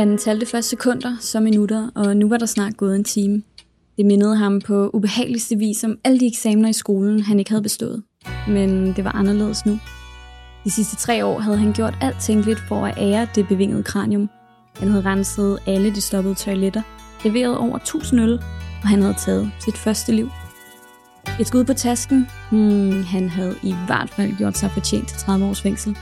Han 0.00 0.18
talte 0.18 0.46
først 0.46 0.68
sekunder, 0.68 1.16
så 1.20 1.40
minutter, 1.40 1.90
og 1.94 2.16
nu 2.16 2.28
var 2.28 2.36
der 2.36 2.46
snart 2.46 2.76
gået 2.76 2.96
en 2.96 3.04
time. 3.04 3.42
Det 3.96 4.06
mindede 4.06 4.36
ham 4.36 4.60
på 4.60 4.90
ubehageligste 4.94 5.56
vis 5.56 5.84
om 5.84 5.98
alle 6.04 6.20
de 6.20 6.26
eksamener 6.26 6.68
i 6.68 6.72
skolen, 6.72 7.20
han 7.22 7.38
ikke 7.38 7.50
havde 7.50 7.62
bestået. 7.62 8.02
Men 8.48 8.92
det 8.96 9.04
var 9.04 9.12
anderledes 9.12 9.66
nu. 9.66 9.78
De 10.64 10.70
sidste 10.70 10.96
tre 10.96 11.24
år 11.24 11.38
havde 11.38 11.58
han 11.58 11.72
gjort 11.72 11.94
alt 12.00 12.16
tænkeligt 12.20 12.60
for 12.68 12.86
at 12.86 12.94
ære 12.98 13.28
det 13.34 13.48
bevingede 13.48 13.82
kranium. 13.82 14.30
Han 14.76 14.88
havde 14.88 15.04
renset 15.04 15.58
alle 15.66 15.94
de 15.94 16.00
stoppede 16.00 16.34
toiletter, 16.34 16.82
leveret 17.24 17.56
over 17.58 17.76
1000 17.76 18.20
øl, 18.20 18.32
og 18.82 18.88
han 18.88 19.02
havde 19.02 19.14
taget 19.14 19.50
sit 19.64 19.76
første 19.76 20.12
liv. 20.12 20.30
Et 21.40 21.46
skud 21.46 21.64
på 21.64 21.72
tasken? 21.72 22.26
Hmm, 22.50 23.02
han 23.02 23.28
havde 23.28 23.56
i 23.62 23.74
hvert 23.86 24.10
fald 24.10 24.36
gjort 24.38 24.58
sig 24.58 24.70
fortjent 24.70 25.08
til 25.08 25.18
30 25.18 25.46
års 25.46 25.62
fængsel. 25.62 25.96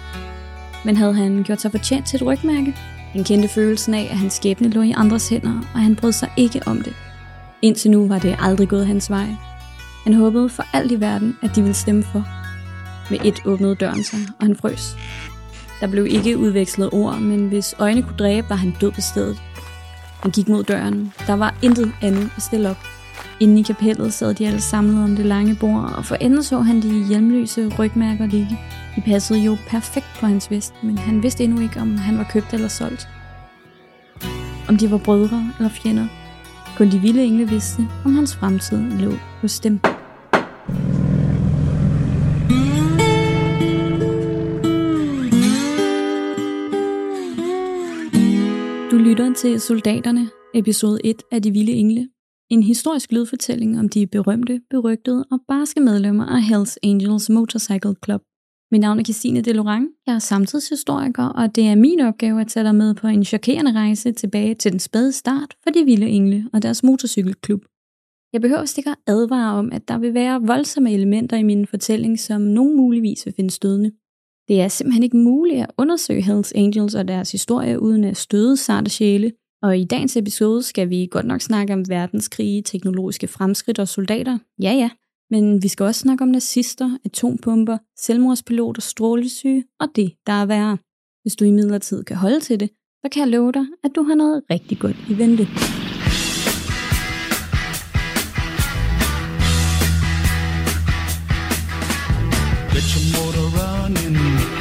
Men 0.84 0.96
havde 0.96 1.14
han 1.14 1.42
gjort 1.42 1.60
sig 1.60 1.70
fortjent 1.70 2.06
til 2.06 2.16
et 2.16 2.26
rygmærke? 2.26 2.74
Han 3.12 3.24
kendte 3.24 3.48
følelsen 3.48 3.94
af, 3.94 4.08
at 4.10 4.18
hans 4.18 4.32
skæbne 4.32 4.68
lå 4.68 4.82
i 4.82 4.92
andres 4.96 5.28
hænder, 5.28 5.60
og 5.74 5.80
han 5.80 5.96
brød 5.96 6.12
sig 6.12 6.30
ikke 6.36 6.60
om 6.66 6.82
det. 6.82 6.94
Indtil 7.62 7.90
nu 7.90 8.08
var 8.08 8.18
det 8.18 8.36
aldrig 8.40 8.68
gået 8.68 8.86
hans 8.86 9.10
vej. 9.10 9.26
Han 10.04 10.14
håbede 10.14 10.48
for 10.48 10.64
alt 10.72 10.92
i 10.92 11.00
verden, 11.00 11.36
at 11.42 11.50
de 11.56 11.60
ville 11.60 11.74
stemme 11.74 12.02
for. 12.02 12.24
Med 13.10 13.18
et 13.24 13.42
åbnede 13.44 13.74
døren 13.74 14.04
sig, 14.04 14.18
og 14.40 14.46
han 14.46 14.56
frøs. 14.56 14.96
Der 15.80 15.86
blev 15.86 16.06
ikke 16.06 16.38
udvekslet 16.38 16.90
ord, 16.92 17.18
men 17.18 17.48
hvis 17.48 17.74
øjne 17.78 18.02
kunne 18.02 18.16
dræbe, 18.16 18.50
var 18.50 18.56
han 18.56 18.76
død 18.80 18.90
på 18.90 19.00
stedet. 19.00 19.42
Han 20.22 20.30
gik 20.30 20.48
mod 20.48 20.64
døren. 20.64 21.12
Der 21.26 21.36
var 21.36 21.54
intet 21.62 21.92
andet 22.02 22.30
at 22.36 22.42
stille 22.42 22.70
op. 22.70 22.97
Inde 23.40 23.60
i 23.60 23.62
kapellet 23.62 24.12
sad 24.12 24.34
de 24.34 24.46
alle 24.46 24.60
samlet 24.60 25.04
om 25.04 25.16
det 25.16 25.26
lange 25.26 25.56
bord, 25.60 25.92
og 25.96 26.04
for 26.04 26.14
enden 26.14 26.42
så 26.42 26.60
han 26.60 26.82
de 26.82 27.04
hjemløse 27.04 27.68
rygmærker 27.78 28.26
ligge. 28.26 28.58
De 28.96 29.00
passede 29.00 29.38
jo 29.38 29.56
perfekt 29.68 30.06
på 30.20 30.26
hans 30.26 30.50
vest, 30.50 30.74
men 30.82 30.98
han 30.98 31.22
vidste 31.22 31.44
endnu 31.44 31.60
ikke, 31.60 31.80
om 31.80 31.96
han 31.96 32.18
var 32.18 32.26
købt 32.32 32.54
eller 32.54 32.68
solgt. 32.68 33.08
Om 34.68 34.76
de 34.76 34.90
var 34.90 34.98
brødre 34.98 35.52
eller 35.58 35.70
fjender. 35.70 36.06
Kun 36.76 36.90
de 36.90 36.98
vilde 36.98 37.24
engle 37.24 37.48
vidste, 37.48 37.88
om 38.04 38.14
hans 38.14 38.36
fremtid 38.36 38.78
lå 38.78 39.12
hos 39.40 39.60
dem. 39.60 39.80
Du 48.90 48.96
lytter 48.96 49.34
til 49.36 49.60
Soldaterne, 49.60 50.28
episode 50.54 50.98
1 51.04 51.22
af 51.32 51.42
De 51.42 51.50
Vilde 51.50 51.72
Engle. 51.72 52.08
En 52.50 52.62
historisk 52.62 53.12
lydfortælling 53.12 53.78
om 53.78 53.88
de 53.88 54.06
berømte, 54.06 54.60
berygtede 54.70 55.24
og 55.30 55.40
barske 55.48 55.80
medlemmer 55.80 56.26
af 56.26 56.42
Hells 56.42 56.78
Angels 56.82 57.30
Motorcycle 57.30 57.94
Club. 58.04 58.22
Mit 58.72 58.80
navn 58.80 58.98
er 58.98 59.04
Christine 59.04 59.40
Delorang. 59.40 59.88
Jeg 60.06 60.14
er 60.14 60.18
samtidshistoriker, 60.18 61.24
og 61.24 61.56
det 61.56 61.64
er 61.66 61.74
min 61.74 62.00
opgave 62.00 62.40
at 62.40 62.48
tage 62.48 62.64
dig 62.64 62.74
med 62.74 62.94
på 62.94 63.06
en 63.06 63.24
chokerende 63.24 63.72
rejse 63.72 64.12
tilbage 64.12 64.54
til 64.54 64.70
den 64.72 64.80
spæde 64.80 65.12
start 65.12 65.54
for 65.62 65.70
de 65.70 65.84
vilde 65.84 66.08
engle 66.08 66.50
og 66.52 66.62
deres 66.62 66.82
motorcykelklub. 66.82 67.64
Jeg 68.32 68.40
behøver 68.40 68.64
sikkert 68.64 68.96
advare 69.06 69.58
om, 69.58 69.72
at 69.72 69.88
der 69.88 69.98
vil 69.98 70.14
være 70.14 70.42
voldsomme 70.42 70.92
elementer 70.92 71.36
i 71.36 71.42
min 71.42 71.66
fortælling, 71.66 72.18
som 72.18 72.40
nogen 72.40 72.76
muligvis 72.76 73.26
vil 73.26 73.34
finde 73.34 73.50
stødende. 73.50 73.90
Det 74.48 74.60
er 74.60 74.68
simpelthen 74.68 75.02
ikke 75.02 75.16
muligt 75.16 75.62
at 75.62 75.70
undersøge 75.78 76.22
Hells 76.22 76.52
Angels 76.52 76.94
og 76.94 77.08
deres 77.08 77.32
historie 77.32 77.82
uden 77.82 78.04
at 78.04 78.16
støde 78.16 78.56
sarte 78.56 78.90
sjæle, 78.90 79.32
og 79.62 79.78
i 79.78 79.84
dagens 79.84 80.16
episode 80.16 80.62
skal 80.62 80.90
vi 80.90 81.08
godt 81.10 81.26
nok 81.26 81.40
snakke 81.40 81.72
om 81.72 81.88
verdenskrige, 81.88 82.62
teknologiske 82.62 83.28
fremskridt 83.28 83.78
og 83.78 83.88
soldater. 83.88 84.38
Ja, 84.62 84.72
ja. 84.72 84.90
Men 85.30 85.62
vi 85.62 85.68
skal 85.68 85.86
også 85.86 86.00
snakke 86.00 86.22
om 86.22 86.28
nazister, 86.28 86.98
atompumper, 87.04 87.78
selvmordspiloter, 87.98 88.80
strålesyge 88.80 89.64
og 89.80 89.88
det, 89.96 90.12
der 90.26 90.32
er 90.32 90.46
værre. 90.46 90.78
Hvis 91.22 91.36
du 91.36 91.44
i 91.44 91.50
midlertid 91.50 92.04
kan 92.04 92.16
holde 92.16 92.40
til 92.40 92.60
det, 92.60 92.70
så 93.04 93.08
kan 93.12 93.20
jeg 93.20 93.28
love 93.28 93.52
dig, 93.52 93.66
at 93.84 93.90
du 93.94 94.02
har 94.02 94.14
noget 94.14 94.42
rigtig 94.50 94.78
godt 94.78 94.96
i 95.10 95.18
vente. 95.18 95.48
Get 102.72 102.86
your 102.94 103.04
motor 103.14 103.48
running. 103.58 104.57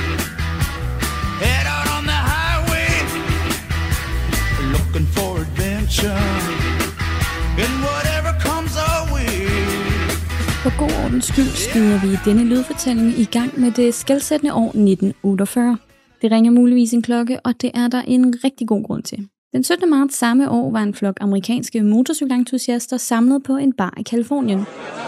God 10.78 10.92
ordens 11.06 11.26
skyld 11.26 11.56
skyder 11.56 12.02
vi 12.02 12.18
denne 12.26 12.44
lydfortælling 12.44 13.20
i 13.20 13.24
gang 13.24 13.60
med 13.60 13.72
det 13.72 13.94
skældsættende 13.94 14.54
år 14.54 14.68
1948. 14.68 15.78
Det 16.22 16.32
ringer 16.32 16.52
muligvis 16.52 16.94
en 16.94 17.02
klokke, 17.02 17.40
og 17.40 17.62
det 17.62 17.72
er 17.74 17.88
der 17.88 18.02
en 18.02 18.36
rigtig 18.44 18.68
god 18.68 18.84
grund 18.84 19.04
til. 19.04 19.28
Den 19.54 19.64
17. 19.64 19.90
marts 19.90 20.16
samme 20.16 20.50
år 20.50 20.72
var 20.72 20.80
en 20.80 20.94
flok 20.94 21.18
amerikanske 21.22 21.84
motorcykelentusiaster 21.84 22.98
samlet 22.98 23.44
på 23.44 23.58
en 23.58 23.74
bar 23.74 23.94
i 23.98 24.04
Kalifornien. 24.04 24.66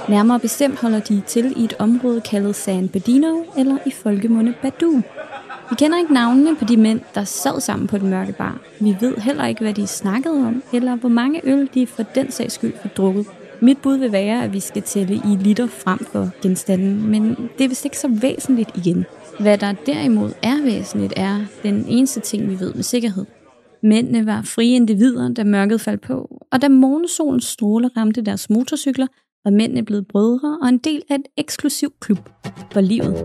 Nærmere 0.10 0.40
bestemt 0.40 0.80
holder 0.80 1.00
de 1.00 1.22
til 1.28 1.54
i 1.58 1.64
et 1.64 1.74
område 1.80 2.22
kaldet 2.22 2.56
San 2.56 2.90
Bernardino, 2.90 3.44
eller 3.58 3.78
i 3.86 3.92
folkemunde 3.92 4.54
Badu. 4.62 5.02
Vi 5.70 5.76
kender 5.76 5.98
ikke 5.98 6.14
navnene 6.14 6.56
på 6.56 6.66
de 6.66 6.78
mænd, 6.78 7.02
der 7.16 7.24
sad 7.24 7.62
sammen 7.62 7.88
på 7.88 7.98
den 7.98 8.10
mørke 8.10 8.34
bar. 8.34 8.60
Vi 8.80 8.98
ved 9.02 9.16
heller 9.18 9.46
ikke, 9.46 9.62
hvad 9.62 9.74
de 9.74 9.88
snakkede 9.88 10.48
om, 10.48 10.64
eller 10.74 10.96
hvor 10.96 11.10
mange 11.10 11.42
øl 11.44 11.70
de 11.74 11.88
for 11.88 12.04
den 12.04 12.32
sags 12.32 12.54
skyld 12.54 12.74
fik 12.84 12.98
drukket. 12.98 13.26
Mit 13.62 13.78
bud 13.78 13.98
vil 13.98 14.12
være, 14.12 14.44
at 14.44 14.54
vi 14.54 14.60
skal 14.60 14.82
tælle 14.82 15.16
i 15.16 15.44
liter 15.44 15.68
frem 15.68 16.00
for 16.00 16.30
genstanden, 16.42 17.08
men 17.12 17.24
det 17.58 17.64
er 17.64 17.68
vist 17.68 17.86
ikke 17.86 18.00
så 18.00 18.08
væsentligt 18.22 18.78
igen. 18.78 19.06
Hvad 19.40 19.58
der 19.58 19.74
derimod 19.86 20.32
er 20.44 20.64
væsentligt, 20.64 21.14
er 21.18 21.40
den 21.64 21.86
eneste 21.88 22.20
ting, 22.20 22.50
vi 22.50 22.60
ved 22.60 22.74
med 22.74 22.84
sikkerhed. 22.84 23.26
Mændene 23.84 24.26
var 24.26 24.42
frie 24.42 24.76
individer, 24.76 25.34
da 25.34 25.44
mørket 25.44 25.82
faldt 25.82 26.02
på, 26.02 26.38
og 26.52 26.62
da 26.62 26.70
morgensolens 26.70 27.46
stråler 27.46 27.90
ramte 27.98 28.22
deres 28.22 28.50
motorcykler, 28.50 29.08
var 29.44 29.52
mændene 29.52 29.86
blevet 29.86 30.08
brødre 30.08 30.58
og 30.62 30.70
en 30.70 30.78
del 30.78 31.02
af 31.10 31.16
et 31.16 31.28
eksklusivt 31.38 32.00
klub 32.00 32.30
for 32.72 32.82
livet. 32.82 33.16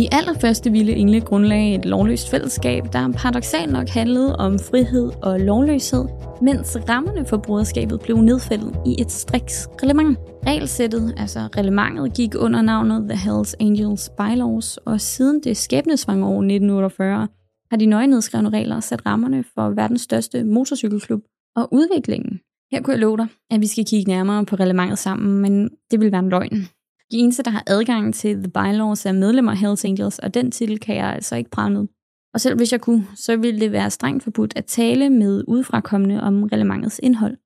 I 0.00 0.08
allerførste 0.12 0.72
Ville 0.72 0.92
engle 0.92 1.20
grundlagde 1.20 1.74
et 1.74 1.84
lovløst 1.84 2.30
fællesskab, 2.30 2.82
der 2.92 3.12
paradoxalt 3.12 3.72
nok 3.72 3.88
handlede 3.88 4.36
om 4.36 4.58
frihed 4.58 5.10
og 5.22 5.40
lovløshed, 5.40 6.04
mens 6.42 6.76
rammerne 6.88 7.26
for 7.26 7.36
broderskabet 7.36 8.00
blev 8.00 8.16
nedfældet 8.16 8.76
i 8.86 9.00
et 9.00 9.12
striks 9.12 9.68
reglement. 9.82 10.18
Regelsættet, 10.46 11.14
altså 11.16 11.40
reglementet, 11.40 12.14
gik 12.14 12.34
under 12.38 12.62
navnet 12.62 13.08
The 13.08 13.18
Hells 13.18 13.56
Angels 13.60 14.10
Bylaws, 14.18 14.76
og 14.76 15.00
siden 15.00 15.40
det 15.40 15.56
skæbnesvang 15.56 16.24
år 16.24 16.38
1948 16.38 17.28
har 17.70 17.76
de 17.76 17.86
nøje 17.86 18.06
nedskrevne 18.06 18.50
regler 18.50 18.80
sat 18.80 19.06
rammerne 19.06 19.44
for 19.54 19.70
verdens 19.70 20.02
største 20.02 20.44
motorcykelklub 20.44 21.20
og 21.56 21.68
udviklingen. 21.72 22.40
Her 22.72 22.82
kunne 22.82 22.92
jeg 22.92 23.00
love 23.00 23.16
dig, 23.16 23.26
at 23.50 23.60
vi 23.60 23.66
skal 23.66 23.84
kigge 23.84 24.10
nærmere 24.10 24.44
på 24.44 24.56
reglementet 24.56 24.98
sammen, 24.98 25.42
men 25.42 25.70
det 25.90 26.00
vil 26.00 26.12
være 26.12 26.22
en 26.22 26.28
løgn. 26.28 26.68
De 27.12 27.16
eneste, 27.16 27.42
der 27.42 27.50
har 27.50 27.62
adgang 27.66 28.14
til 28.14 28.34
The 28.34 28.48
Bylaws, 28.48 29.06
er 29.06 29.12
medlemmer 29.12 29.52
af 29.52 29.58
Hells 29.58 29.84
Angels, 29.84 30.18
og 30.18 30.34
den 30.34 30.50
titel 30.50 30.78
kan 30.78 30.96
jeg 30.96 31.06
altså 31.06 31.36
ikke 31.36 31.50
prale 31.50 31.74
med. 31.74 31.86
Og 32.34 32.40
selv 32.40 32.56
hvis 32.56 32.72
jeg 32.72 32.80
kunne, 32.80 33.06
så 33.14 33.36
ville 33.36 33.60
det 33.60 33.72
være 33.72 33.90
strengt 33.90 34.24
forbudt 34.24 34.52
at 34.56 34.64
tale 34.64 35.10
med 35.10 35.44
udefrakommende 35.48 36.22
om 36.22 36.42
reglementets 36.42 37.00
indhold. 37.02 37.36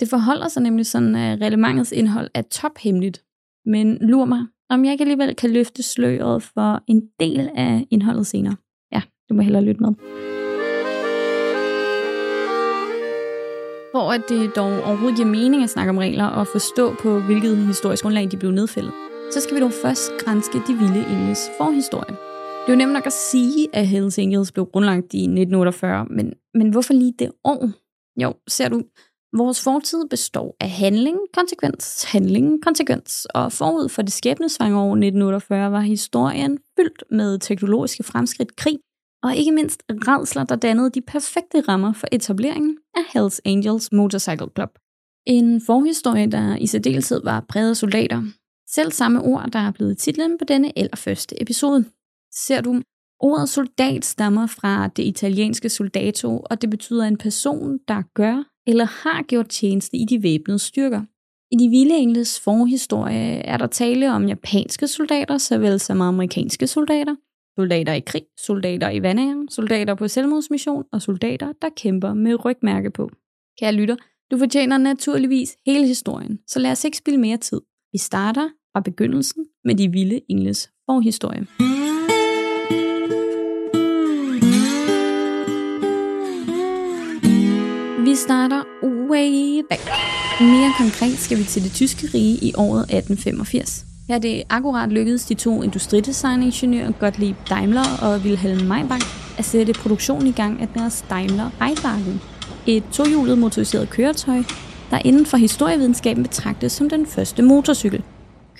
Det 0.00 0.08
forholder 0.08 0.48
sig 0.48 0.62
nemlig 0.62 0.86
sådan, 0.86 1.16
at 1.16 1.40
reglementets 1.40 1.92
indhold 1.92 2.30
er 2.34 2.42
tophemmeligt. 2.42 3.24
Men 3.66 3.98
lur 4.00 4.24
mig, 4.24 4.46
om 4.70 4.84
jeg 4.84 4.92
ikke 4.92 5.02
alligevel 5.02 5.36
kan 5.36 5.50
løfte 5.50 5.82
sløret 5.82 6.42
for 6.42 6.82
en 6.86 7.02
del 7.20 7.50
af 7.54 7.86
indholdet 7.90 8.26
senere. 8.26 8.56
Ja, 8.92 9.02
du 9.28 9.34
må 9.34 9.42
hellere 9.42 9.64
lytte 9.64 9.80
med. 9.80 9.94
For 13.94 14.12
at 14.12 14.22
det 14.28 14.56
dog 14.56 14.72
overhovedet 14.84 15.16
giver 15.16 15.28
mening 15.28 15.62
at 15.62 15.70
snakke 15.70 15.90
om 15.90 15.98
regler 15.98 16.26
og 16.26 16.46
forstå 16.46 16.94
på, 16.94 17.20
hvilket 17.20 17.56
historisk 17.56 18.02
grundlag 18.02 18.30
de 18.30 18.36
blev 18.36 18.50
nedfældet, 18.50 18.92
så 19.32 19.40
skal 19.40 19.56
vi 19.56 19.60
dog 19.60 19.72
først 19.72 20.12
grænske 20.18 20.58
de 20.66 20.74
vilde 20.74 21.06
engles 21.14 21.50
forhistorie. 21.58 22.16
Det 22.62 22.68
er 22.68 22.72
jo 22.72 22.76
nemt 22.76 22.92
nok 22.92 23.06
at 23.06 23.12
sige, 23.12 23.68
at 23.72 23.86
Hells 23.86 24.18
Angels 24.18 24.52
blev 24.52 24.66
grundlagt 24.66 25.14
i 25.14 25.22
1948, 25.22 26.06
men, 26.10 26.32
men 26.54 26.70
hvorfor 26.70 26.94
lige 26.94 27.14
det 27.18 27.30
år? 27.44 27.70
Jo, 28.22 28.34
ser 28.48 28.68
du, 28.68 28.82
vores 29.36 29.62
fortid 29.62 30.08
består 30.10 30.56
af 30.60 30.70
handling, 30.70 31.18
konsekvens, 31.34 32.04
handling, 32.04 32.62
konsekvens, 32.62 33.26
og 33.34 33.52
forud 33.52 33.88
for 33.88 34.02
det 34.02 34.12
skæbnesvange 34.12 34.78
år 34.78 34.92
1948 34.92 35.72
var 35.72 35.80
historien 35.80 36.58
fyldt 36.78 37.04
med 37.10 37.38
teknologiske 37.38 38.02
fremskridt, 38.02 38.56
krig 38.56 38.78
og 39.22 39.36
ikke 39.36 39.52
mindst 39.52 39.82
redsler, 39.88 40.44
der 40.44 40.56
dannede 40.56 40.90
de 40.90 41.00
perfekte 41.00 41.60
rammer 41.60 41.92
for 41.92 42.06
etableringen 42.12 42.78
af 42.94 43.02
Hells 43.12 43.40
Angels 43.44 43.92
Motorcycle 43.92 44.48
Club. 44.56 44.70
En 45.26 45.60
forhistorie, 45.66 46.30
der 46.30 46.56
i 46.56 46.66
særdeleshed 46.66 47.20
var 47.24 47.44
præget 47.48 47.70
af 47.70 47.76
soldater. 47.76 48.22
Selv 48.74 48.92
samme 48.92 49.22
ord, 49.22 49.50
der 49.52 49.58
er 49.58 49.70
blevet 49.70 49.98
titlen 49.98 50.38
på 50.38 50.44
denne 50.44 50.78
allerførste 50.78 51.42
episode. 51.42 51.84
Ser 52.34 52.60
du, 52.60 52.82
ordet 53.20 53.48
soldat 53.48 54.04
stammer 54.04 54.46
fra 54.46 54.88
det 54.88 55.02
italienske 55.02 55.68
soldato, 55.68 56.46
og 56.50 56.62
det 56.62 56.70
betyder 56.70 57.04
en 57.04 57.16
person, 57.16 57.78
der 57.88 58.02
gør 58.14 58.44
eller 58.66 58.84
har 58.84 59.22
gjort 59.22 59.48
tjeneste 59.48 59.96
i 59.96 60.04
de 60.04 60.22
væbnede 60.22 60.58
styrker. 60.58 61.02
I 61.50 61.56
de 61.56 61.68
vilde 61.68 61.96
engles 61.96 62.40
forhistorie 62.40 63.38
er 63.38 63.56
der 63.56 63.66
tale 63.66 64.12
om 64.12 64.28
japanske 64.28 64.88
soldater, 64.88 65.38
såvel 65.38 65.80
som 65.80 66.00
amerikanske 66.00 66.66
soldater, 66.66 67.14
soldater 67.58 67.92
i 67.92 68.00
krig, 68.00 68.22
soldater 68.38 68.90
i 68.90 69.02
vandæren, 69.02 69.48
soldater 69.48 69.94
på 69.94 70.08
selvmordsmission 70.08 70.84
og 70.92 71.02
soldater, 71.02 71.52
der 71.62 71.68
kæmper 71.76 72.14
med 72.14 72.44
rygmærke 72.44 72.90
på. 72.90 73.10
Kære 73.60 73.72
lytter, 73.72 73.96
du 74.30 74.38
fortjener 74.38 74.78
naturligvis 74.78 75.56
hele 75.66 75.86
historien, 75.86 76.38
så 76.46 76.58
lad 76.58 76.72
os 76.72 76.84
ikke 76.84 76.96
spille 76.96 77.20
mere 77.20 77.36
tid. 77.36 77.60
Vi 77.92 77.98
starter 77.98 78.48
fra 78.72 78.80
begyndelsen 78.80 79.44
med 79.64 79.74
de 79.74 79.88
vilde 79.88 80.20
engles 80.28 80.70
forhistorie. 80.86 81.46
Vi 88.04 88.14
starter 88.14 88.62
way 89.10 89.62
back. 89.70 89.82
Mere 90.40 90.72
konkret 90.78 91.18
skal 91.18 91.38
vi 91.38 91.44
til 91.44 91.62
det 91.62 91.72
tyske 91.72 92.06
rige 92.14 92.38
i 92.44 92.52
året 92.56 92.82
1885. 92.82 93.84
Her 94.08 94.18
det 94.18 94.42
akkurat 94.50 94.90
lykkedes 94.90 95.26
de 95.26 95.34
to 95.34 95.62
industridesigningeniører 95.62 96.92
Gottlieb 96.92 97.36
Daimler 97.50 97.98
og 98.02 98.20
Wilhelm 98.20 98.66
Maybach 98.66 99.06
at 99.38 99.44
sætte 99.44 99.72
produktionen 99.72 100.26
i 100.26 100.32
gang 100.32 100.60
af 100.60 100.68
deres 100.68 101.04
Daimler 101.10 101.50
Reitwagen, 101.60 102.20
et 102.66 102.84
tohjulet 102.92 103.38
motoriseret 103.38 103.90
køretøj, 103.90 104.42
der 104.90 104.98
inden 105.04 105.26
for 105.26 105.36
historievidenskaben 105.36 106.22
betragtes 106.22 106.72
som 106.72 106.88
den 106.88 107.06
første 107.06 107.42
motorcykel. 107.42 108.02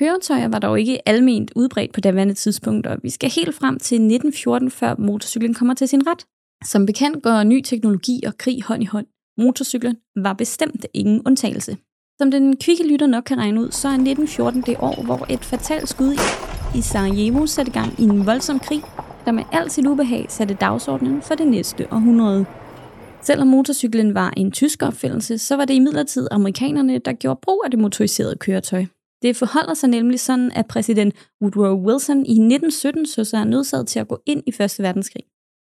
Køretøjer 0.03 0.49
var 0.49 0.59
dog 0.59 0.81
ikke 0.81 1.09
alment 1.09 1.53
udbredt 1.57 1.93
på 1.93 2.01
daværende 2.01 2.35
tidspunkt, 2.35 2.87
og 2.87 2.99
vi 3.03 3.11
skal 3.11 3.31
helt 3.31 3.55
frem 3.55 3.79
til 3.79 3.95
1914, 3.95 4.71
før 4.71 4.95
motorcyklen 4.99 5.55
kommer 5.55 5.75
til 5.75 5.89
sin 5.89 6.07
ret. 6.07 6.27
Som 6.65 6.87
bekendt 6.87 7.23
går 7.23 7.43
ny 7.43 7.61
teknologi 7.61 8.23
og 8.27 8.39
krig 8.39 8.63
hånd 8.63 8.83
i 8.83 8.87
hånd. 8.87 9.07
Motorcyklen 9.39 9.97
var 10.17 10.33
bestemt 10.33 10.87
ingen 10.95 11.23
undtagelse. 11.27 11.77
Som 12.21 12.31
den 12.31 12.57
kvikke 12.57 12.89
lytter 12.89 13.07
nok 13.07 13.25
kan 13.25 13.39
regne 13.39 13.61
ud, 13.61 13.71
så 13.71 13.89
er 13.89 13.93
1914 13.93 14.63
det 14.67 14.77
år, 14.79 15.03
hvor 15.05 15.27
et 15.31 15.45
fatalt 15.45 15.89
skud 15.89 16.15
i 16.77 16.81
Sarajevo 16.81 17.47
satte 17.47 17.73
gang 17.73 18.01
i 18.01 18.03
en 18.03 18.27
voldsom 18.27 18.59
krig, 18.59 18.83
der 19.25 19.33
med 19.33 19.45
al 19.53 19.71
sit 19.71 19.87
ubehag 19.87 20.27
satte 20.29 20.55
dagsordenen 20.55 21.23
for 21.23 21.35
det 21.35 21.49
næste 21.49 21.87
århundrede. 21.93 22.47
Selvom 23.21 23.49
motorcyklen 23.49 24.15
var 24.15 24.33
en 24.37 24.51
tysk 24.53 24.83
opfindelse, 24.83 25.39
så 25.39 25.57
var 25.57 25.65
det 25.65 25.75
imidlertid 25.75 26.29
amerikanerne, 26.31 26.99
der 26.99 27.13
gjorde 27.13 27.41
brug 27.43 27.63
af 27.65 27.71
det 27.71 27.81
motoriserede 27.81 28.37
køretøj. 28.37 28.85
Det 29.23 29.37
forholder 29.37 29.75
sig 29.75 29.89
nemlig 29.89 30.21
sådan, 30.21 30.53
at 30.53 30.67
præsident 30.67 31.15
Woodrow 31.43 31.77
Wilson 31.87 32.19
i 32.19 32.33
1917 32.33 33.07
så 33.07 33.25
sig 33.25 33.45
nødsaget 33.45 33.87
til 33.89 33.99
at 33.99 34.09
gå 34.09 34.19
ind 34.27 34.43
i 34.47 34.53
Første 34.53 34.83
Verdenskrig. 34.83 35.23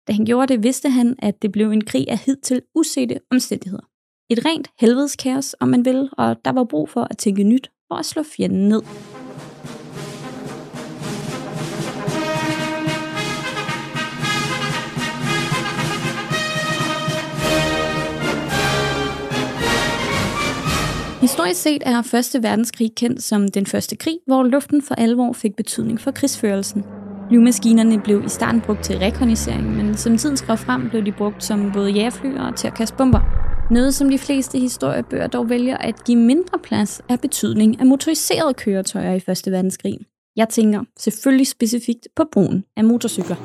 Da 0.07 0.13
han 0.13 0.25
gjorde 0.25 0.53
det, 0.53 0.63
vidste 0.63 0.89
han, 0.89 1.15
at 1.19 1.41
det 1.41 1.51
blev 1.51 1.71
en 1.71 1.83
krig 1.83 2.09
af 2.09 2.17
hidtil 2.17 2.61
usete 2.75 3.19
omstændigheder. 3.31 3.83
Et 4.29 4.45
rent 4.45 4.69
helvedeskaos, 4.79 5.55
om 5.59 5.67
man 5.67 5.85
vil, 5.85 6.09
og 6.17 6.45
der 6.45 6.51
var 6.51 6.63
brug 6.63 6.89
for 6.89 7.07
at 7.09 7.17
tænke 7.17 7.43
nyt 7.43 7.71
for 7.87 7.95
at 7.95 8.05
slå 8.05 8.23
fjenden 8.23 8.69
ned. 8.69 8.81
Historisk 21.23 21.61
set 21.61 21.83
er 21.85 22.01
Første 22.01 22.43
Verdenskrig 22.43 22.95
kendt 22.95 23.23
som 23.23 23.47
den 23.47 23.65
første 23.65 23.95
krig, 23.95 24.17
hvor 24.27 24.43
luften 24.43 24.81
for 24.81 24.95
alvor 24.95 25.33
fik 25.33 25.55
betydning 25.55 25.99
for 25.99 26.11
krigsførelsen. 26.11 26.83
Flyvemaskinerne 27.27 28.01
blev 28.01 28.25
i 28.25 28.29
starten 28.29 28.61
brugt 28.61 28.83
til 28.83 28.97
rekognisering, 28.97 29.75
men 29.75 29.97
som 29.97 30.17
tiden 30.17 30.37
skrev 30.37 30.57
frem, 30.57 30.89
blev 30.89 31.05
de 31.05 31.11
brugt 31.11 31.43
som 31.43 31.71
både 31.71 31.91
jægerfly 31.91 32.37
og 32.37 32.55
til 32.55 32.67
at 32.67 32.73
kaste 32.73 32.97
bomber. 32.97 33.19
Noget, 33.71 33.93
som 33.93 34.09
de 34.09 34.17
fleste 34.17 34.59
historiebøger 34.59 35.27
dog 35.27 35.49
vælger 35.49 35.77
at 35.77 36.03
give 36.05 36.19
mindre 36.19 36.59
plads, 36.63 37.01
er 37.09 37.17
betydning 37.17 37.79
af 37.79 37.85
motoriserede 37.85 38.53
køretøjer 38.53 39.13
i 39.13 39.19
Første 39.19 39.51
Verdenskrig. 39.51 39.97
Jeg 40.35 40.49
tænker 40.49 40.83
selvfølgelig 40.99 41.47
specifikt 41.47 42.07
på 42.15 42.23
brugen 42.31 42.63
af 42.77 42.83
motorcykler. 42.83 43.35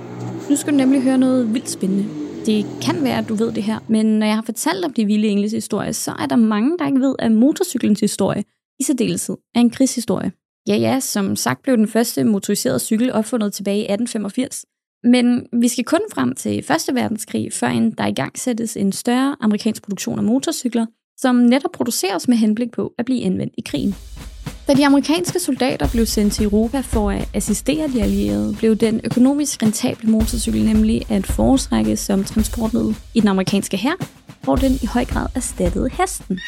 Nu 0.51 0.57
skal 0.57 0.73
du 0.73 0.77
nemlig 0.77 1.03
høre 1.03 1.19
noget 1.19 1.55
vildt 1.55 1.71
spændende. 1.71 2.28
Det 2.49 2.67
kan 2.83 3.05
være, 3.05 3.19
at 3.19 3.29
du 3.29 3.35
ved 3.35 3.53
det 3.53 3.63
her, 3.63 3.79
men 3.89 4.07
når 4.07 4.27
jeg 4.27 4.35
har 4.35 4.43
fortalt 4.43 4.85
om 4.85 4.93
de 4.93 5.07
vilde 5.07 5.29
engles 5.29 5.53
historie, 5.53 5.93
så 5.93 6.11
er 6.19 6.27
der 6.27 6.37
mange, 6.37 6.79
der 6.79 6.87
ikke 6.87 7.01
ved, 7.01 7.15
at 7.19 7.33
motorcyklens 7.33 8.01
historie 8.01 8.45
i 8.81 8.83
særdeleshed 8.83 9.37
er 9.55 9.61
en 9.61 9.71
krigshistorie. 9.71 10.33
Ja, 10.69 10.77
ja, 10.77 11.01
som 11.01 11.37
sagt 11.37 11.63
blev 11.63 11.77
den 11.77 11.89
første 11.89 12.25
motoriserede 12.25 12.79
cykel 12.79 13.13
opfundet 13.13 13.53
tilbage 13.53 13.79
i 13.79 13.93
1885. 13.93 14.65
Men 15.05 15.47
vi 15.53 15.69
skal 15.69 15.85
kun 15.85 16.01
frem 16.13 16.35
til 16.35 16.59
1. 16.59 16.65
verdenskrig, 16.93 17.53
før 17.53 17.69
en 17.69 17.91
der 17.91 18.07
i 18.07 18.13
gang 18.13 18.39
sættes 18.39 18.77
en 18.77 18.93
større 18.93 19.37
amerikansk 19.41 19.83
produktion 19.83 20.19
af 20.19 20.25
motorcykler, 20.25 20.87
som 21.17 21.37
netop 21.37 21.73
produceres 21.73 22.29
med 22.29 22.37
henblik 22.37 22.71
på 22.71 22.95
at 22.99 23.05
blive 23.05 23.25
anvendt 23.25 23.55
i 23.59 23.63
krigen. 23.67 23.95
Da 24.69 24.75
de 24.75 24.87
amerikanske 24.87 25.39
soldater 25.39 25.89
blev 25.93 26.07
sendt 26.07 26.33
til 26.33 26.45
Europa 26.45 26.81
for 26.81 27.11
at 27.11 27.29
assistere 27.35 27.89
de 27.89 28.03
allierede, 28.03 28.55
blev 28.59 28.77
den 28.77 29.01
økonomisk 29.05 29.63
rentable 29.63 30.11
motorcykel 30.11 30.65
nemlig 30.65 31.11
at 31.11 31.27
foretrække 31.27 31.97
som 31.97 32.25
transportmiddel 32.25 32.97
i 33.15 33.21
den 33.21 33.29
amerikanske 33.29 33.77
hær, 33.77 33.97
hvor 34.45 34.57
den 34.57 34.73
i 34.83 34.87
høj 34.87 35.05
grad 35.05 35.27
erstattede 35.35 35.89
hesten. 35.93 36.39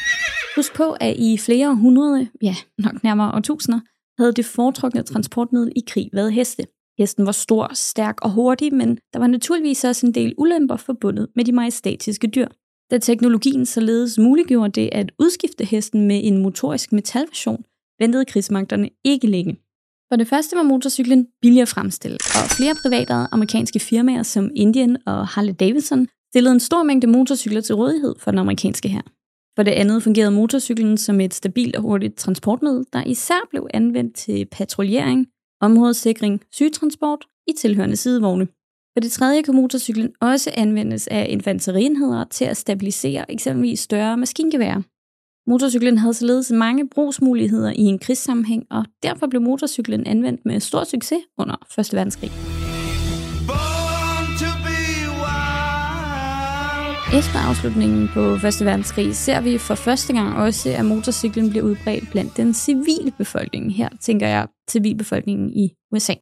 Husk 0.55 0.75
på, 0.75 0.95
at 0.99 1.15
i 1.17 1.37
flere 1.37 1.75
hundrede, 1.75 2.27
ja 2.41 2.55
nok 2.77 3.03
nærmere 3.03 3.31
årtusinder, 3.35 3.79
havde 4.21 4.33
det 4.33 4.45
foretrukne 4.45 5.03
transportmiddel 5.03 5.71
i 5.75 5.83
krig 5.87 6.09
været 6.13 6.33
heste. 6.33 6.63
Hesten 6.97 7.25
var 7.25 7.31
stor, 7.31 7.71
stærk 7.73 8.17
og 8.21 8.31
hurtig, 8.31 8.73
men 8.73 8.97
der 9.13 9.19
var 9.19 9.27
naturligvis 9.27 9.83
også 9.83 10.05
en 10.05 10.13
del 10.13 10.33
ulemper 10.37 10.75
forbundet 10.75 11.27
med 11.35 11.45
de 11.45 11.51
majestatiske 11.51 12.27
dyr. 12.27 12.47
Da 12.91 12.97
teknologien 12.97 13.65
således 13.65 14.17
muliggjorde 14.17 14.81
det 14.81 14.89
at 14.91 15.11
udskifte 15.19 15.65
hesten 15.65 16.07
med 16.07 16.21
en 16.23 16.37
motorisk 16.37 16.91
metalversion, 16.91 17.63
ventede 18.01 18.25
krigsmagterne 18.25 18.89
ikke 19.05 19.27
længe. 19.27 19.53
For 20.11 20.15
det 20.15 20.27
første 20.27 20.55
var 20.55 20.63
motorcyklen 20.63 21.27
billigere 21.41 21.67
fremstillet, 21.67 22.21
og 22.21 22.49
flere 22.57 22.75
private 22.83 23.13
amerikanske 23.13 23.79
firmaer 23.79 24.23
som 24.23 24.51
Indian 24.55 24.97
og 25.05 25.27
Harley 25.27 25.55
Davidson 25.59 26.07
stillede 26.31 26.53
en 26.53 26.59
stor 26.59 26.83
mængde 26.83 27.07
motorcykler 27.07 27.61
til 27.61 27.75
rådighed 27.75 28.15
for 28.19 28.31
den 28.31 28.39
amerikanske 28.39 28.89
hær. 28.89 29.01
For 29.55 29.63
det 29.63 29.71
andet 29.71 30.03
fungerede 30.03 30.31
motorcyklen 30.31 30.97
som 30.97 31.21
et 31.21 31.33
stabilt 31.33 31.75
og 31.75 31.81
hurtigt 31.81 32.17
transportmiddel, 32.17 32.85
der 32.93 33.03
især 33.03 33.47
blev 33.49 33.67
anvendt 33.73 34.15
til 34.15 34.45
patruljering, 34.51 35.27
områdesikring, 35.61 36.41
sygetransport 36.51 37.25
i 37.47 37.51
tilhørende 37.57 37.95
sidevogne. 37.95 38.47
For 38.93 38.99
det 38.99 39.11
tredje 39.11 39.41
kunne 39.41 39.61
motorcyklen 39.61 40.09
også 40.21 40.51
anvendes 40.57 41.07
af 41.07 41.27
infanterienheder 41.29 42.25
til 42.25 42.45
at 42.45 42.57
stabilisere 42.57 43.31
eksempelvis 43.31 43.79
større 43.79 44.17
maskingeværer. 44.17 44.81
Motorcyklen 45.47 45.97
havde 45.97 46.13
således 46.13 46.51
mange 46.51 46.89
brugsmuligheder 46.89 47.71
i 47.71 47.81
en 47.81 47.99
krigssammenhæng, 47.99 48.65
og 48.69 48.85
derfor 49.03 49.27
blev 49.27 49.41
motorcyklen 49.41 50.07
anvendt 50.07 50.45
med 50.45 50.59
stor 50.59 50.83
succes 50.83 51.19
under 51.37 51.55
1. 51.79 51.93
verdenskrig. 51.93 52.31
Efter 57.19 57.39
afslutningen 57.49 58.09
på 58.13 58.19
1. 58.19 58.41
verdenskrig 58.41 59.15
ser 59.15 59.41
vi 59.41 59.57
for 59.57 59.75
første 59.75 60.13
gang 60.13 60.37
også, 60.37 60.69
at 60.69 60.85
motorcyklen 60.85 61.49
bliver 61.49 61.65
udbredt 61.65 62.11
blandt 62.11 62.37
den 62.37 62.53
civile 62.53 63.11
befolkning. 63.17 63.75
Her 63.75 63.89
tænker 64.01 64.27
jeg 64.27 64.47
civilbefolkningen 64.69 65.53
i 65.53 65.69
USA. 65.91 66.13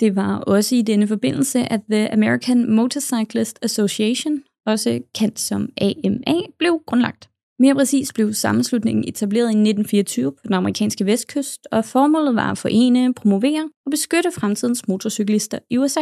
Det 0.00 0.16
var 0.16 0.36
også 0.36 0.76
i 0.76 0.82
denne 0.82 1.06
forbindelse, 1.06 1.72
at 1.72 1.80
The 1.90 2.12
American 2.12 2.70
Motorcyclist 2.70 3.58
Association, 3.62 4.42
også 4.66 5.00
kendt 5.14 5.40
som 5.40 5.68
AMA, 5.80 6.40
blev 6.58 6.80
grundlagt. 6.86 7.28
Mere 7.58 7.74
præcis 7.74 8.12
blev 8.12 8.32
sammenslutningen 8.32 9.08
etableret 9.08 9.46
i 9.46 9.58
1924 9.58 10.32
på 10.32 10.40
den 10.44 10.54
amerikanske 10.54 11.06
vestkyst, 11.06 11.68
og 11.72 11.84
formålet 11.84 12.34
var 12.34 12.50
at 12.50 12.58
forene, 12.58 13.14
promovere 13.14 13.70
og 13.86 13.90
beskytte 13.90 14.30
fremtidens 14.32 14.88
motorcyklister 14.88 15.58
i 15.70 15.78
USA. 15.78 16.00